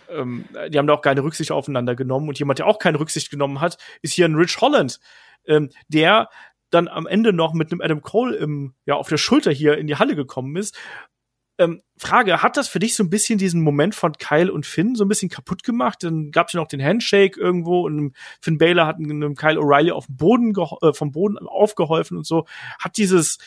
[0.10, 2.30] Ähm, die haben da auch keine Rücksicht aufeinander genommen.
[2.30, 5.02] Und jemand, der auch keine Rücksicht genommen hat, ist hier ein Rich Holland,
[5.46, 6.30] ähm, der
[6.70, 9.88] dann am Ende noch mit einem Adam Cole im, ja, auf der Schulter hier in
[9.88, 10.78] die Halle gekommen ist.
[11.60, 14.96] Ähm, Frage, hat das für dich so ein bisschen diesen Moment von Kyle und Finn
[14.96, 16.04] so ein bisschen kaputt gemacht?
[16.04, 19.92] Dann gab es ja noch den Handshake irgendwo und Finn Baylor hat einem Kyle O'Reilly
[19.92, 22.46] auf dem Boden äh, vom Boden aufgeholfen und so.
[22.80, 23.40] Hat dieses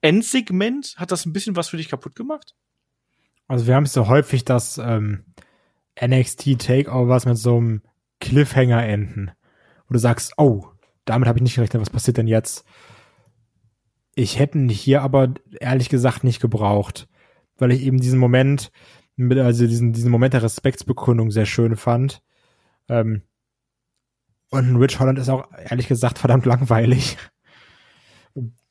[0.00, 2.54] Endsegment, hat das ein bisschen was für dich kaputt gemacht?
[3.46, 5.24] Also wir haben es so häufig, dass ähm,
[6.00, 7.82] NXT Takeovers mit so einem
[8.20, 9.30] Cliffhanger enden,
[9.86, 10.66] wo du sagst, oh,
[11.04, 12.64] damit habe ich nicht gerechnet, was passiert denn jetzt?
[14.14, 17.08] Ich hätte hier aber ehrlich gesagt nicht gebraucht
[17.58, 18.70] weil ich eben diesen Moment,
[19.18, 22.22] also diesen, diesen Moment der Respektsbekundung sehr schön fand.
[22.88, 23.22] Ähm,
[24.50, 27.18] und Rich Holland ist auch ehrlich gesagt verdammt langweilig.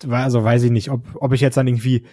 [0.08, 2.06] Also weiß ich nicht, ob, ob ich jetzt dann irgendwie,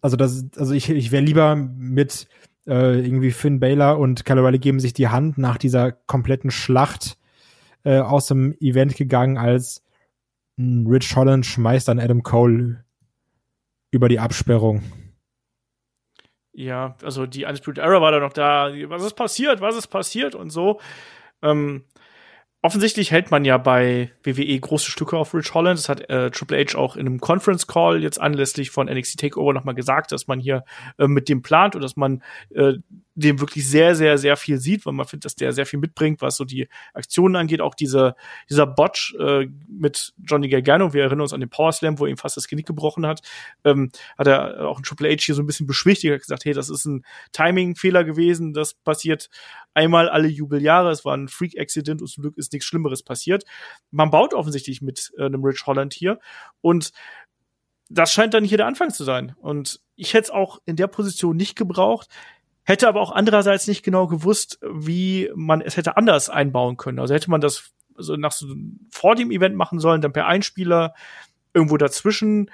[0.00, 2.28] also das, also ich, ich wäre lieber mit
[2.66, 7.18] äh, irgendwie Finn Baylor und Kyle geben sich die Hand nach dieser kompletten Schlacht
[7.84, 9.82] äh, aus dem Event gegangen, als
[10.58, 12.84] Rich Holland schmeißt dann Adam Cole
[13.90, 14.82] über die Absperrung.
[16.52, 18.70] Ja, also die Undisputed Era war da noch da.
[18.88, 19.60] Was ist passiert?
[19.60, 20.34] Was ist passiert?
[20.34, 20.80] Und so.
[21.42, 21.84] Ähm,
[22.62, 25.78] offensichtlich hält man ja bei WWE große Stücke auf Rich Holland.
[25.78, 29.54] Das hat äh, Triple H auch in einem Conference Call jetzt anlässlich von NXT Takeover
[29.54, 30.64] nochmal gesagt, dass man hier
[30.98, 32.22] äh, mit dem plant und dass man
[32.54, 32.74] äh,
[33.14, 36.20] dem wirklich sehr, sehr, sehr viel sieht, weil man findet, dass der sehr viel mitbringt,
[36.22, 37.60] was so die Aktionen angeht.
[37.60, 38.14] Auch diese,
[38.48, 42.10] dieser Botch äh, mit Johnny Gargano, wir erinnern uns an den Power Slam, wo er
[42.10, 43.22] ihm fast das Genick gebrochen hat,
[43.64, 46.52] ähm, hat er auch ein Triple H hier so ein bisschen beschwichtigt, hat gesagt, hey,
[46.52, 49.30] das ist ein Timing-Fehler gewesen, das passiert
[49.74, 53.44] einmal alle Jubeljahre, es war ein Freak-Accident und zum Glück ist nichts Schlimmeres passiert.
[53.90, 56.18] Man baut offensichtlich mit äh, einem Rich Holland hier
[56.60, 56.92] und
[57.88, 59.34] das scheint dann hier der Anfang zu sein.
[59.40, 62.08] Und ich hätte es auch in der Position nicht gebraucht
[62.70, 67.00] hätte aber auch andererseits nicht genau gewusst, wie man es hätte anders einbauen können.
[67.00, 68.46] Also hätte man das so nach so
[68.90, 70.94] vor dem Event machen sollen, dann per Einspieler
[71.52, 72.50] irgendwo dazwischen,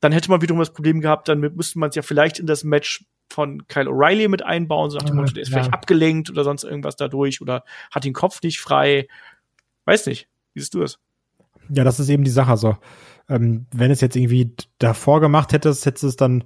[0.00, 2.64] dann hätte man wiederum das Problem gehabt, dann müsste man es ja vielleicht in das
[2.64, 5.58] Match von Kyle O'Reilly mit einbauen, so nach dem Motto, der ist ja.
[5.58, 9.08] vielleicht abgelenkt oder sonst irgendwas dadurch oder hat den Kopf nicht frei.
[9.84, 10.28] Weiß nicht.
[10.54, 10.98] Wie siehst du das?
[11.68, 12.56] Ja, das ist eben die Sache.
[12.56, 12.76] So,
[13.28, 16.44] ähm, wenn es jetzt irgendwie davor gemacht hättest, hättest es dann,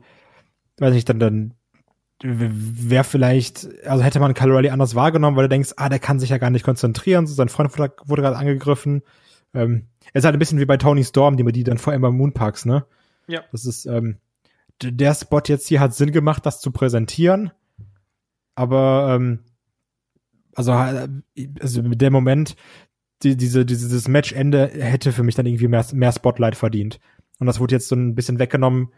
[0.79, 1.55] weiß nicht, dann, dann
[2.23, 6.21] wäre vielleicht, also hätte man Kyle O'Reilly anders wahrgenommen, weil du denkst, ah, der kann
[6.21, 9.03] sich ja gar nicht konzentrieren, so sein Freund wurde, gerade angegriffen.
[9.55, 11.95] Ähm, es ist halt ein bisschen wie bei Tony Storm, die man die dann vor
[11.95, 12.85] immer Moonparks, ne?
[13.27, 13.43] Ja.
[13.53, 14.19] Das ist, ähm,
[14.83, 17.51] der Spot jetzt hier hat Sinn gemacht, das zu präsentieren,
[18.55, 19.41] aber ähm,
[20.55, 22.57] also, also der Moment,
[23.23, 27.01] die, diese, dieses Matchende hätte für mich dann irgendwie mehr, mehr Spotlight verdient.
[27.39, 28.93] Und das wurde jetzt so ein bisschen weggenommen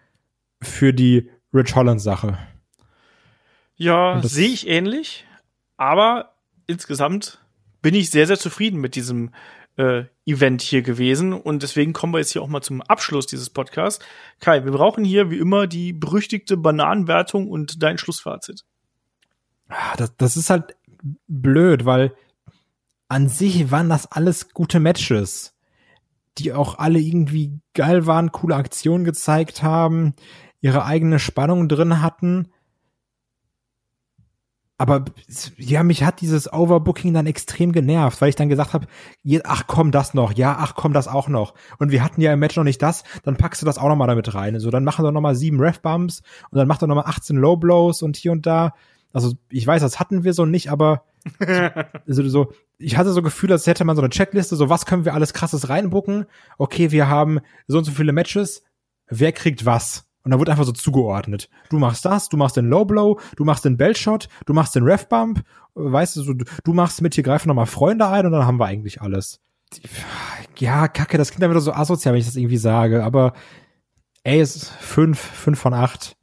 [0.60, 2.38] für die Rich Holland Sache.
[3.76, 5.26] Ja, sehe ich ähnlich,
[5.76, 6.34] aber
[6.66, 7.40] insgesamt
[7.80, 9.30] bin ich sehr, sehr zufrieden mit diesem
[9.76, 13.50] äh, Event hier gewesen und deswegen kommen wir jetzt hier auch mal zum Abschluss dieses
[13.50, 14.04] Podcasts.
[14.40, 18.64] Kai, wir brauchen hier wie immer die berüchtigte Bananenwertung und dein Schlussfazit.
[19.68, 20.76] Ah, das, das ist halt
[21.26, 22.14] blöd, weil
[23.08, 25.54] an sich waren das alles gute Matches,
[26.38, 30.14] die auch alle irgendwie geil waren, coole Aktionen gezeigt haben,
[30.60, 32.51] ihre eigene Spannung drin hatten
[34.82, 35.04] aber
[35.58, 38.88] ja, mich hat dieses Overbooking dann extrem genervt, weil ich dann gesagt habe,
[39.44, 41.54] ach komm, das noch, ja, ach komm, das auch noch.
[41.78, 43.94] Und wir hatten ja im Match noch nicht das, dann packst du das auch noch
[43.94, 44.58] mal damit rein.
[44.58, 47.36] So, dann machen wir noch mal sieben Ref-Bumps und dann macht er noch mal 18
[47.36, 48.74] Low-Blows und hier und da.
[49.12, 51.04] Also ich weiß, das hatten wir so nicht, aber
[52.08, 55.04] also so, ich hatte so Gefühl, als hätte man so eine Checkliste, so was können
[55.04, 56.26] wir alles krasses reinbucken?
[56.58, 58.64] Okay, wir haben so und so viele Matches,
[59.06, 60.08] wer kriegt was?
[60.24, 61.48] Und dann wurde einfach so zugeordnet.
[61.68, 64.84] Du machst das, du machst den Low Blow, du machst den Bellshot, du machst den
[64.84, 65.42] Ref Bump,
[65.74, 68.66] weißt du, du, du machst mit hier greifen nochmal Freunde ein und dann haben wir
[68.66, 69.40] eigentlich alles.
[70.58, 73.32] Ja, kacke, das klingt dann wieder so asozial, wenn ich das irgendwie sage, aber
[74.22, 76.16] ey, es ist fünf, fünf von acht.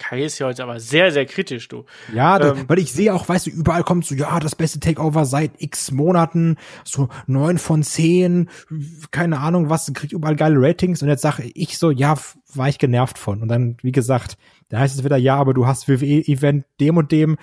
[0.00, 1.84] Kai ist ja heute aber sehr, sehr kritisch, du.
[2.12, 5.26] Ja, ähm, weil ich sehe auch, weißt du, überall kommt so, ja, das beste Takeover
[5.26, 8.48] seit x Monaten, so neun von zehn,
[9.10, 12.16] keine Ahnung was, kriegt überall geile Ratings und jetzt sage ich so, ja,
[12.54, 13.42] war ich genervt von.
[13.42, 14.38] Und dann, wie gesagt,
[14.70, 17.36] da heißt es wieder, ja, aber du hast WWE-Event dem und dem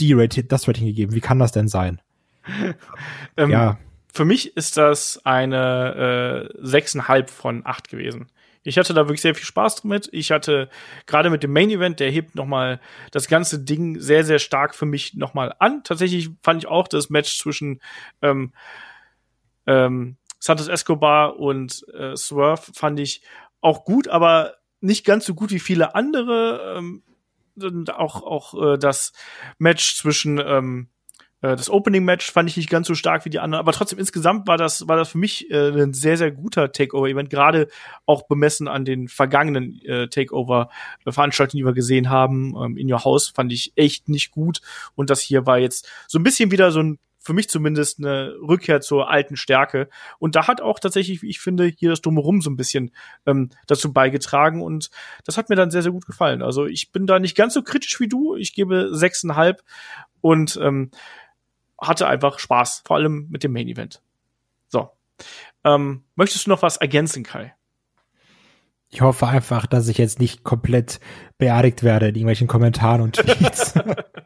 [0.00, 1.12] die Rating, das Rating gegeben.
[1.12, 2.00] Wie kann das denn sein?
[3.36, 3.78] ähm, ja.
[4.14, 8.28] Für mich ist das eine äh, 6,5 von acht gewesen
[8.68, 10.08] Ich hatte da wirklich sehr viel Spaß damit.
[10.12, 10.68] Ich hatte
[11.06, 14.74] gerade mit dem Main Event, der hebt noch mal das ganze Ding sehr, sehr stark
[14.74, 15.82] für mich noch mal an.
[15.84, 17.80] Tatsächlich fand ich auch das Match zwischen
[18.22, 18.52] ähm,
[19.66, 23.22] ähm, Santos Escobar und äh, Swerve fand ich
[23.60, 26.76] auch gut, aber nicht ganz so gut wie viele andere.
[26.76, 27.02] Ähm,
[27.88, 29.12] auch auch äh, das
[29.58, 30.97] Match zwischen ähm, äh,
[31.40, 34.48] das Opening Match fand ich nicht ganz so stark wie die anderen, aber trotzdem insgesamt
[34.48, 37.68] war das war das für mich äh, ein sehr sehr guter Takeover Event, gerade
[38.06, 40.68] auch bemessen an den vergangenen äh, Takeover
[41.06, 42.54] Veranstaltungen, die wir gesehen haben.
[42.56, 44.60] Ähm, in Your House fand ich echt nicht gut
[44.94, 48.34] und das hier war jetzt so ein bisschen wieder so ein für mich zumindest eine
[48.40, 49.90] Rückkehr zur alten Stärke.
[50.18, 52.90] Und da hat auch tatsächlich, wie ich finde, hier das Drumherum so ein bisschen
[53.26, 54.62] ähm, dazu beigetragen.
[54.62, 54.88] Und
[55.26, 56.40] das hat mir dann sehr, sehr gut gefallen.
[56.40, 58.34] Also ich bin da nicht ganz so kritisch wie du.
[58.34, 59.62] Ich gebe sechseinhalb
[60.22, 60.90] und ähm,
[61.80, 64.02] hatte einfach Spaß, vor allem mit dem Main Event.
[64.68, 64.90] So.
[65.64, 67.54] Ähm, möchtest du noch was ergänzen, Kai?
[68.90, 71.00] Ich hoffe einfach, dass ich jetzt nicht komplett
[71.36, 73.74] beerdigt werde in irgendwelchen Kommentaren und Tweets.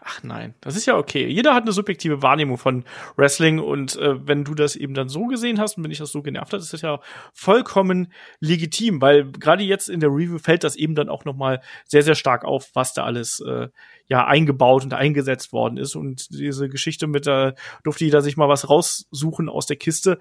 [0.00, 1.26] Ach nein, das ist ja okay.
[1.26, 2.84] Jeder hat eine subjektive Wahrnehmung von
[3.16, 6.12] Wrestling und äh, wenn du das eben dann so gesehen hast und wenn dich das
[6.12, 7.00] so genervt hat, ist das ja
[7.32, 11.60] vollkommen legitim, weil gerade jetzt in der Review fällt das eben dann auch noch mal
[11.86, 13.68] sehr sehr stark auf, was da alles äh,
[14.06, 18.48] ja eingebaut und eingesetzt worden ist und diese Geschichte mit der durfte jeder sich mal
[18.48, 20.18] was raussuchen aus der Kiste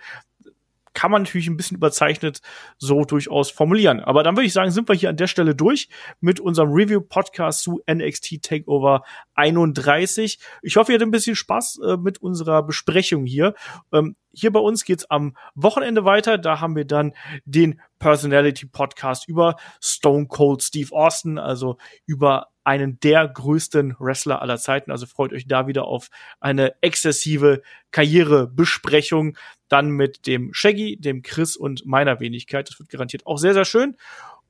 [0.98, 2.42] kann man natürlich ein bisschen überzeichnet
[2.80, 4.00] so durchaus formulieren.
[4.00, 5.90] Aber dann würde ich sagen, sind wir hier an der Stelle durch
[6.22, 9.04] mit unserem Review-Podcast zu NXT Takeover
[9.36, 10.40] 31.
[10.64, 13.54] Ich hoffe, ihr hattet ein bisschen Spaß äh, mit unserer Besprechung hier.
[13.94, 16.40] Ähm, hier bei uns geht's am Wochenende weiter.
[16.40, 17.14] Da haben wir dann
[17.46, 21.78] den Personality Podcast über Stone Cold Steve Austin, also
[22.08, 24.92] über einen der größten Wrestler aller Zeiten.
[24.92, 26.10] Also freut euch da wieder auf
[26.42, 29.38] eine exzessive Karrierebesprechung.
[29.70, 32.70] Dann mit dem Shaggy, dem Chris und meiner Wenigkeit.
[32.70, 33.96] Das wird garantiert auch sehr, sehr schön.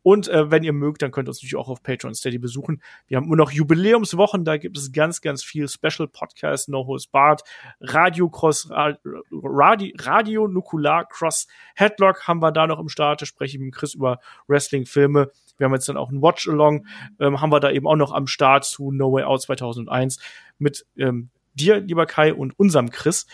[0.08, 2.82] Und äh, wenn ihr mögt, dann könnt ihr uns natürlich auch auf Patreon Steady besuchen.
[3.08, 7.08] Wir haben immer noch Jubiläumswochen, da gibt es ganz, ganz viel Special Podcasts, No Holds
[7.08, 7.42] Barred,
[7.82, 13.22] Radio Cross, Radio, Radio Nukular Cross Headlock haben wir da noch im Start.
[13.22, 15.30] Da spreche ich mit Chris über Wrestling-Filme.
[15.58, 16.88] Wir haben jetzt dann auch ein Watch-Along,
[17.20, 20.20] ähm, haben wir da eben auch noch am Start zu No Way Out 2001
[20.58, 23.28] mit ähm, dir, lieber Kai, und unserem Chris.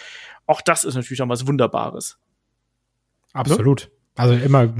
[0.45, 2.17] Auch das ist natürlich auch was Wunderbares.
[3.33, 3.85] Absolut.
[3.85, 3.91] Ne?
[4.15, 4.73] Also immer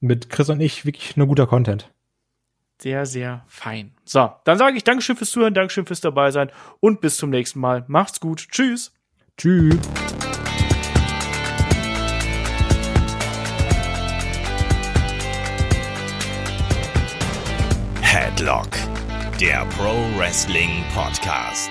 [0.00, 1.92] mit Chris und ich wirklich nur guter Content.
[2.80, 3.92] Sehr, sehr fein.
[4.04, 7.60] So, dann sage ich Dankeschön fürs Zuhören, Dankeschön fürs dabei sein und bis zum nächsten
[7.60, 7.84] Mal.
[7.86, 8.48] Macht's gut.
[8.50, 8.92] Tschüss.
[9.36, 9.78] Tschüss.
[18.00, 18.68] Headlock,
[19.40, 21.70] der Pro Wrestling Podcast.